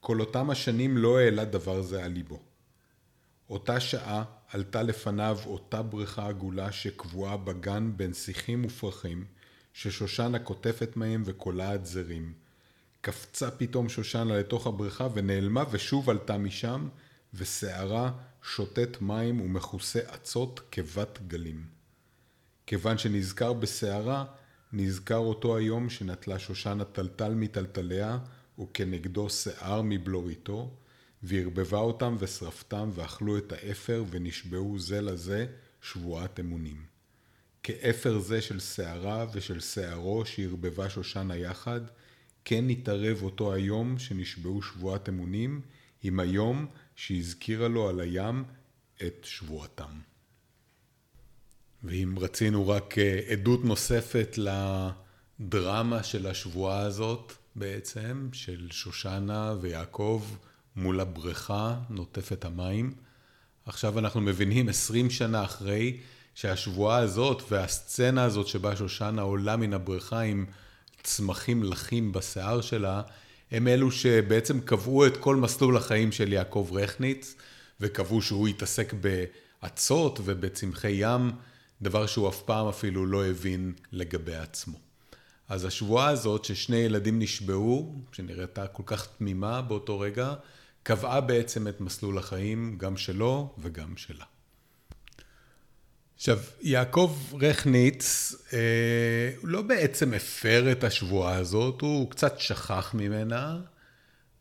[0.00, 2.42] כל אותם השנים לא העלה דבר זה על ליבו.
[3.50, 9.24] אותה שעה עלתה לפניו אותה בריכה עגולה שקבועה בגן בין שיחים ופרחים,
[9.72, 12.32] ששושנה קוטפת מהם וקולעת זרים.
[13.00, 16.88] קפצה פתאום שושנה לתוך הבריכה ונעלמה ושוב עלתה משם,
[17.34, 21.66] ושערה שוטט מים ומכוסה אצות כבת גלים.
[22.66, 24.24] כיוון שנזכר בסערה,
[24.72, 28.18] נזכר אותו היום שנטלה שושנה טלטל מטלטליה,
[28.58, 30.70] וכנגדו שיער מבלוריתו,
[31.22, 35.46] וערבבה אותם ושרפתם ואכלו את האפר ונשבעו זה לזה
[35.82, 36.96] שבועת אמונים.
[37.62, 41.80] כאפר זה של שערה ושל שערו שערבבה שושנה יחד,
[42.44, 45.60] כן נתערב אותו היום שנשבעו שבועת אמונים,
[46.02, 48.44] עם היום שהזכירה לו על הים
[49.06, 49.90] את שבועתם.
[51.84, 54.38] ואם רצינו רק אה, עדות נוספת
[55.38, 60.22] לדרמה של השבועה הזאת בעצם, של שושנה ויעקב
[60.76, 62.94] מול הבריכה נוטפת המים,
[63.66, 66.00] עכשיו אנחנו מבינים עשרים שנה אחרי
[66.34, 70.46] שהשבועה הזאת והסצנה הזאת שבה שושנה עולה מן הבריכה עם
[71.02, 73.02] צמחים לחים בשיער שלה,
[73.50, 77.34] הם אלו שבעצם קבעו את כל מסלול החיים של יעקב רכניץ,
[77.80, 81.30] וקבעו שהוא יתעסק באצות ובצמחי ים,
[81.82, 84.78] דבר שהוא אף פעם אפילו לא הבין לגבי עצמו.
[85.48, 90.34] אז השבועה הזאת ששני ילדים נשבעו, שנראתה כל כך תמימה באותו רגע,
[90.86, 94.24] קבעה בעצם את מסלול החיים גם שלו וגם שלה.
[96.16, 103.58] עכשיו, יעקב רכניץ אה, לא בעצם הפר את השבועה הזאת, הוא קצת שכח ממנה,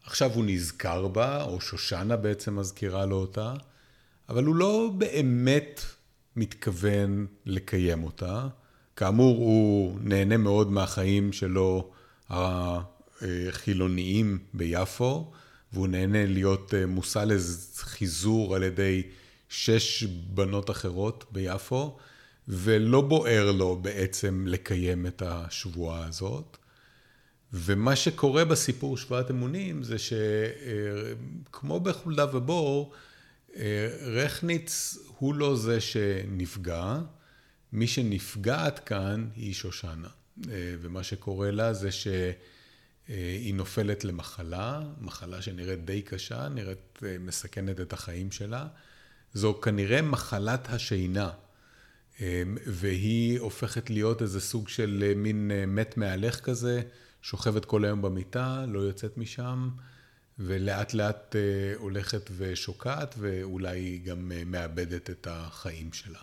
[0.03, 3.53] עכשיו הוא נזכר בה, או שושנה בעצם מזכירה לו אותה,
[4.29, 5.81] אבל הוא לא באמת
[6.35, 8.47] מתכוון לקיים אותה.
[8.95, 11.91] כאמור, הוא נהנה מאוד מהחיים שלו
[13.21, 15.31] החילוניים ביפו,
[15.75, 19.03] והוא נהנה להיות אה, מושא לחיזור על ידי
[19.49, 21.97] שש בנות אחרות ביפו,
[22.47, 26.57] ולא בוער לו בעצם לקיים את השבועה הזאת.
[27.53, 29.95] ומה שקורה בסיפור שבועת אמונים זה
[31.47, 32.93] שכמו בחולדה ובור,
[34.01, 36.99] רכניץ הוא לא זה שנפגע,
[37.73, 40.07] מי שנפגעת כאן היא שושנה.
[40.81, 41.89] ומה שקורה לה זה
[43.07, 48.67] שהיא נופלת למחלה, מחלה שנראית די קשה, נראית מסכנת את החיים שלה.
[49.33, 51.29] זו כנראה מחלת השינה,
[52.65, 56.81] והיא הופכת להיות איזה סוג של מין מת מהלך כזה,
[57.21, 59.69] שוכבת כל היום במיטה, לא יוצאת משם,
[60.39, 61.35] ולאט לאט
[61.77, 66.19] הולכת ושוקעת, ואולי גם מאבדת את החיים שלה.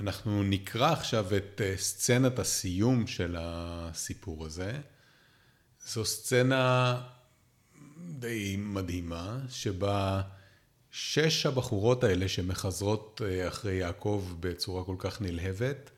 [0.00, 4.80] אנחנו נקרא עכשיו את סצנת הסיום של הסיפור הזה.
[5.86, 7.00] זו סצנה
[8.08, 10.22] די מדהימה, שבה
[10.90, 15.90] שש הבחורות האלה שמחזרות אחרי יעקב בצורה כל כך נלהבת,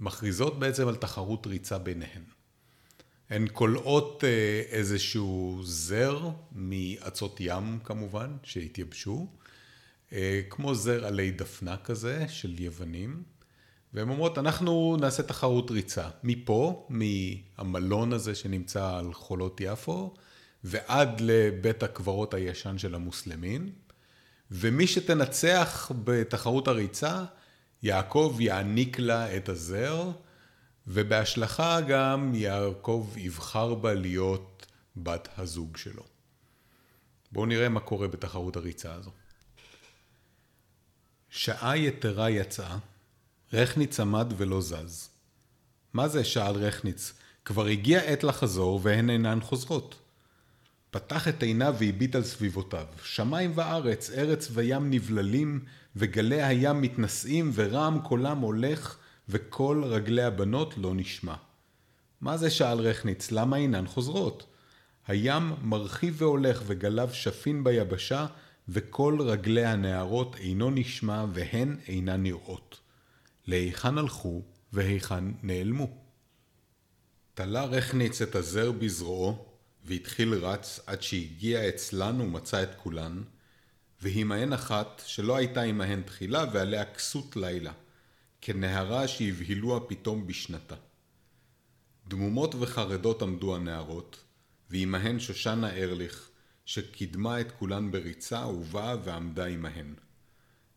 [0.00, 2.22] מכריזות בעצם על תחרות ריצה ביניהן.
[3.30, 4.24] הן כולאות
[4.68, 9.26] איזשהו זר מאצות ים כמובן, שהתייבשו,
[10.50, 13.22] כמו זר עלי דפנה כזה של יוונים,
[13.92, 16.08] והן אומרות אנחנו נעשה תחרות ריצה.
[16.22, 20.14] מפה, מהמלון הזה שנמצא על חולות יפו,
[20.64, 23.70] ועד לבית הקברות הישן של המוסלמין,
[24.50, 27.24] ומי שתנצח בתחרות הריצה,
[27.82, 30.10] יעקב יעניק לה את הזר,
[30.86, 36.02] ובהשלכה גם יעקב יבחר בה להיות בת הזוג שלו.
[37.32, 39.10] בואו נראה מה קורה בתחרות הריצה הזו.
[41.36, 42.76] שעה יתרה יצאה,
[43.52, 45.08] רכניץ עמד ולא זז.
[45.92, 46.24] מה זה?
[46.24, 47.12] שאל רכניץ.
[47.44, 49.94] כבר הגיע עת לחזור והן אינן חוזרות.
[50.90, 52.86] פתח את עיניו והביט על סביבותיו.
[53.04, 55.64] שמיים וארץ, ארץ וים נבללים,
[55.96, 58.96] וגלי הים מתנשאים, ורעם קולם הולך,
[59.28, 61.34] וכל רגלי הבנות לא נשמע.
[62.20, 62.50] מה זה?
[62.50, 64.46] שאל רכניץ, למה אינן חוזרות?
[65.06, 68.26] הים מרחיב והולך, וגליו שפין ביבשה,
[68.68, 72.80] וכל רגלי הנערות אינו נשמע, והן אינן נראות.
[73.46, 74.42] להיכן הלכו,
[74.72, 76.04] והיכן נעלמו?
[77.34, 79.46] תלה רכניץ את הזר בזרועו,
[79.84, 83.22] והתחיל רץ עד שהגיע אצלן ומצא את כולן,
[84.02, 87.72] והימהן אחת שלא הייתה עמהן תחילה ועליה כסות לילה,
[88.40, 90.74] כנהרה שהבהילוה פתאום בשנתה.
[92.08, 94.24] דמומות וחרדות עמדו הנערות,
[94.70, 96.30] ועמהן שושנה ארליך,
[96.64, 99.94] שקידמה את כולן בריצה ובאה ועמדה עמהן.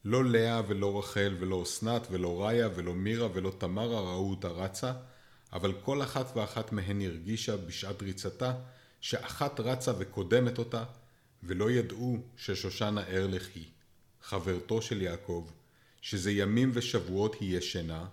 [0.06, 4.94] לא לאה ולא רחל ולא אסנת ולא ריה ולא מירה ולא תמרה ראו אותה רצה,
[5.54, 8.54] אבל כל אחת ואחת מהן הרגישה בשעת ריצתה
[9.02, 10.84] שאחת רצה וקודמת אותה,
[11.44, 13.66] ולא ידעו ששושנה ארליך היא,
[14.22, 15.50] חברתו של יעקב,
[16.02, 18.06] שזה ימים ושבועות היא ישנה,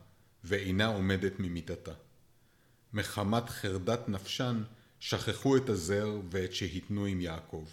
[0.45, 1.93] ואינה עומדת ממיטתה.
[2.93, 4.62] מחמת חרדת נפשן,
[5.05, 7.65] שכחו את הזר ואת שהתנו עם יעקב,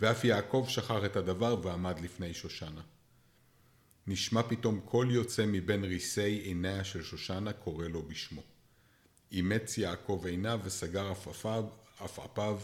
[0.00, 2.80] ואף יעקב שכח את הדבר ועמד לפני שושנה.
[4.06, 8.42] נשמע פתאום קול יוצא מבין ריסי עיניה של שושנה קורא לו בשמו.
[9.32, 11.64] אימץ יעקב עיניו וסגר עפעפיו,
[12.00, 12.60] עפעפיו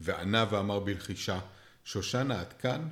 [0.00, 1.40] וענה ואמר בלחישה
[1.84, 2.88] שושנה את כאן?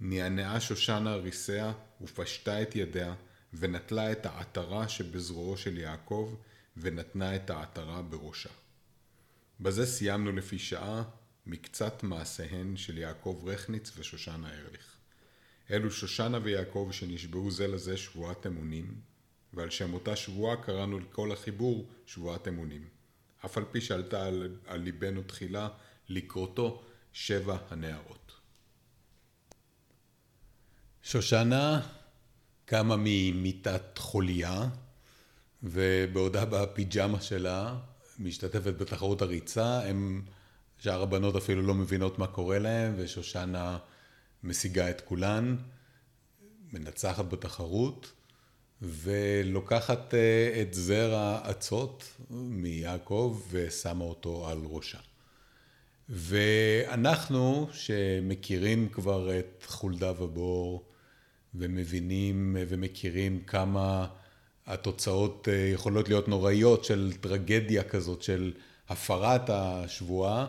[0.00, 3.14] נענעה שושנה ריסיה ופשטה את ידיה
[3.54, 6.34] ונטלה את העטרה שבזרועו של יעקב
[6.76, 8.61] ונתנה את העטרה בראשה.
[9.62, 11.02] בזה סיימנו לפי שעה
[11.46, 14.96] מקצת מעשיהן של יעקב רכניץ ושושנה ארליך.
[15.70, 19.00] אלו שושנה ויעקב שנשבעו זה לזה שבועת אמונים,
[19.52, 22.88] ועל שם אותה שבועה קראנו לכל החיבור שבועת אמונים.
[23.44, 25.68] אף על פי שעלתה על, על ליבנו תחילה
[26.08, 26.82] לקרותו
[27.12, 28.32] שבע הנערות.
[31.02, 31.80] שושנה
[32.64, 34.68] קמה ממיטת חוליה,
[35.62, 37.78] ובעודה בפיג'מה שלה,
[38.22, 40.22] משתתפת בתחרות הריצה, הם,
[40.78, 43.78] שאר הבנות אפילו לא מבינות מה קורה להם, ושושנה
[44.44, 45.56] משיגה את כולן,
[46.72, 48.12] מנצחת בתחרות,
[48.82, 54.98] ולוקחת אה, את זר האצות מיעקב ושמה אותו על ראשה.
[56.08, 60.84] ואנחנו, שמכירים כבר את חולדה ובור,
[61.54, 64.06] ומבינים ומכירים כמה
[64.66, 68.52] התוצאות אה, יכולות להיות נוראיות של טרגדיה כזאת, של
[68.88, 70.46] הפרת השבועה,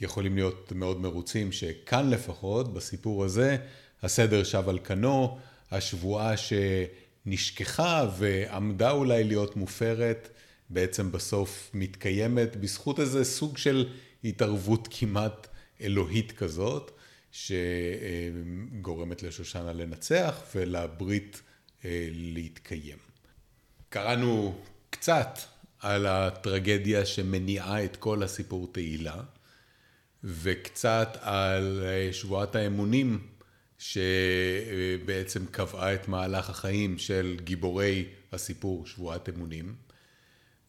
[0.00, 3.56] יכולים להיות מאוד מרוצים שכאן לפחות, בסיפור הזה,
[4.02, 5.38] הסדר שב על כנו,
[5.70, 10.28] השבועה שנשכחה ועמדה אולי להיות מופרת,
[10.70, 13.88] בעצם בסוף מתקיימת בזכות איזה סוג של
[14.24, 15.46] התערבות כמעט
[15.80, 16.90] אלוהית כזאת,
[17.32, 21.42] שגורמת לשושנה לנצח ולברית
[21.84, 23.05] אה, להתקיים.
[23.96, 24.54] קראנו
[24.90, 25.38] קצת
[25.80, 29.22] על הטרגדיה שמניעה את כל הסיפור תהילה,
[30.24, 33.26] וקצת על אה, שבועת האמונים
[33.78, 39.74] שבעצם קבעה את מהלך החיים של גיבורי הסיפור שבועת אמונים.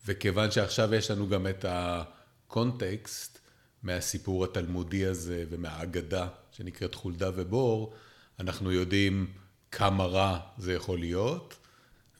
[0.05, 3.39] וכיוון שעכשיו יש לנו גם את הקונטקסט
[3.83, 7.93] מהסיפור התלמודי הזה ומהאגדה שנקראת חולדה ובור,
[8.39, 9.31] אנחנו יודעים
[9.71, 11.66] כמה רע זה יכול להיות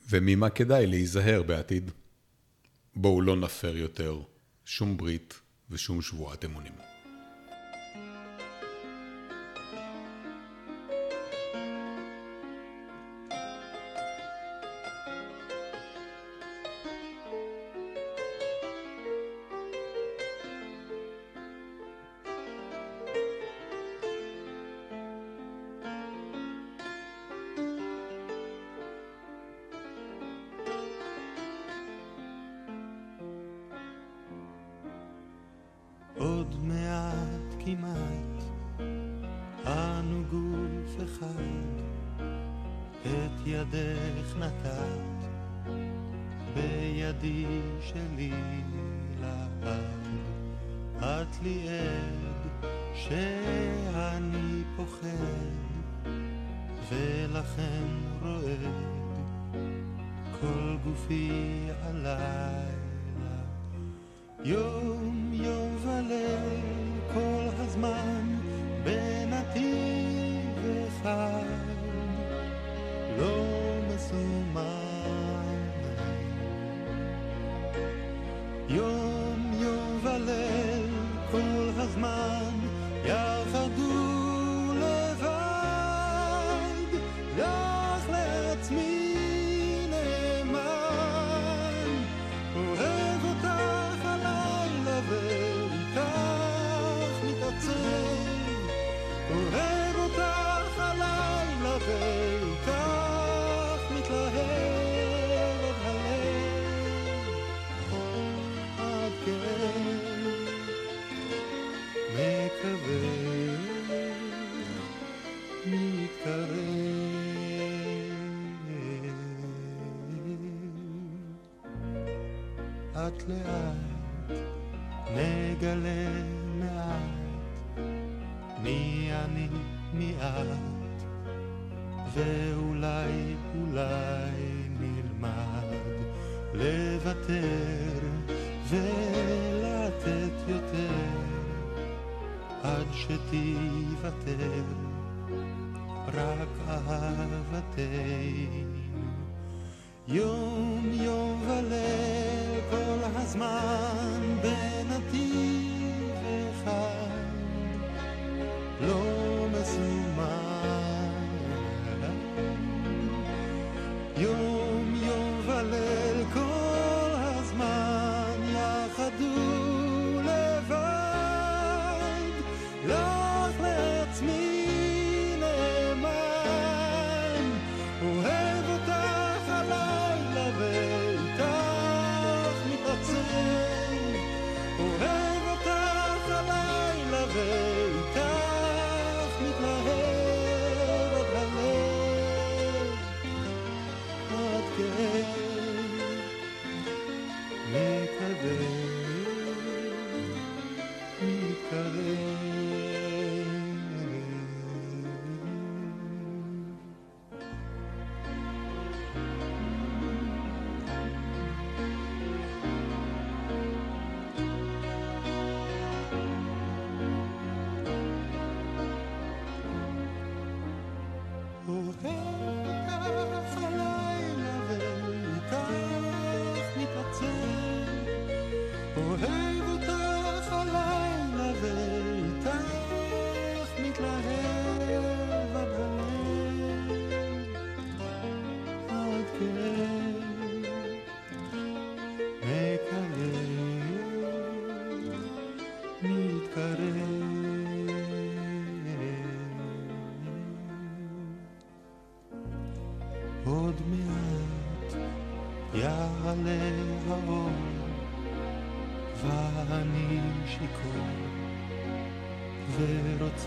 [0.10, 1.92] וממה כדאי להיזהר בעתיד.
[2.96, 4.22] בואו לא נפר יותר
[4.66, 5.40] שום ברית
[5.70, 6.97] ושום שבועת אמונים.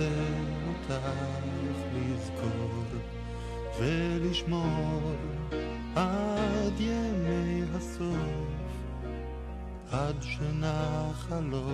[0.00, 0.14] ורוצה
[0.68, 0.94] אותך
[1.94, 2.84] לזכור
[3.78, 5.12] ולשמור
[5.96, 8.60] עד ימי הסוף
[9.92, 11.64] עד שנחלוף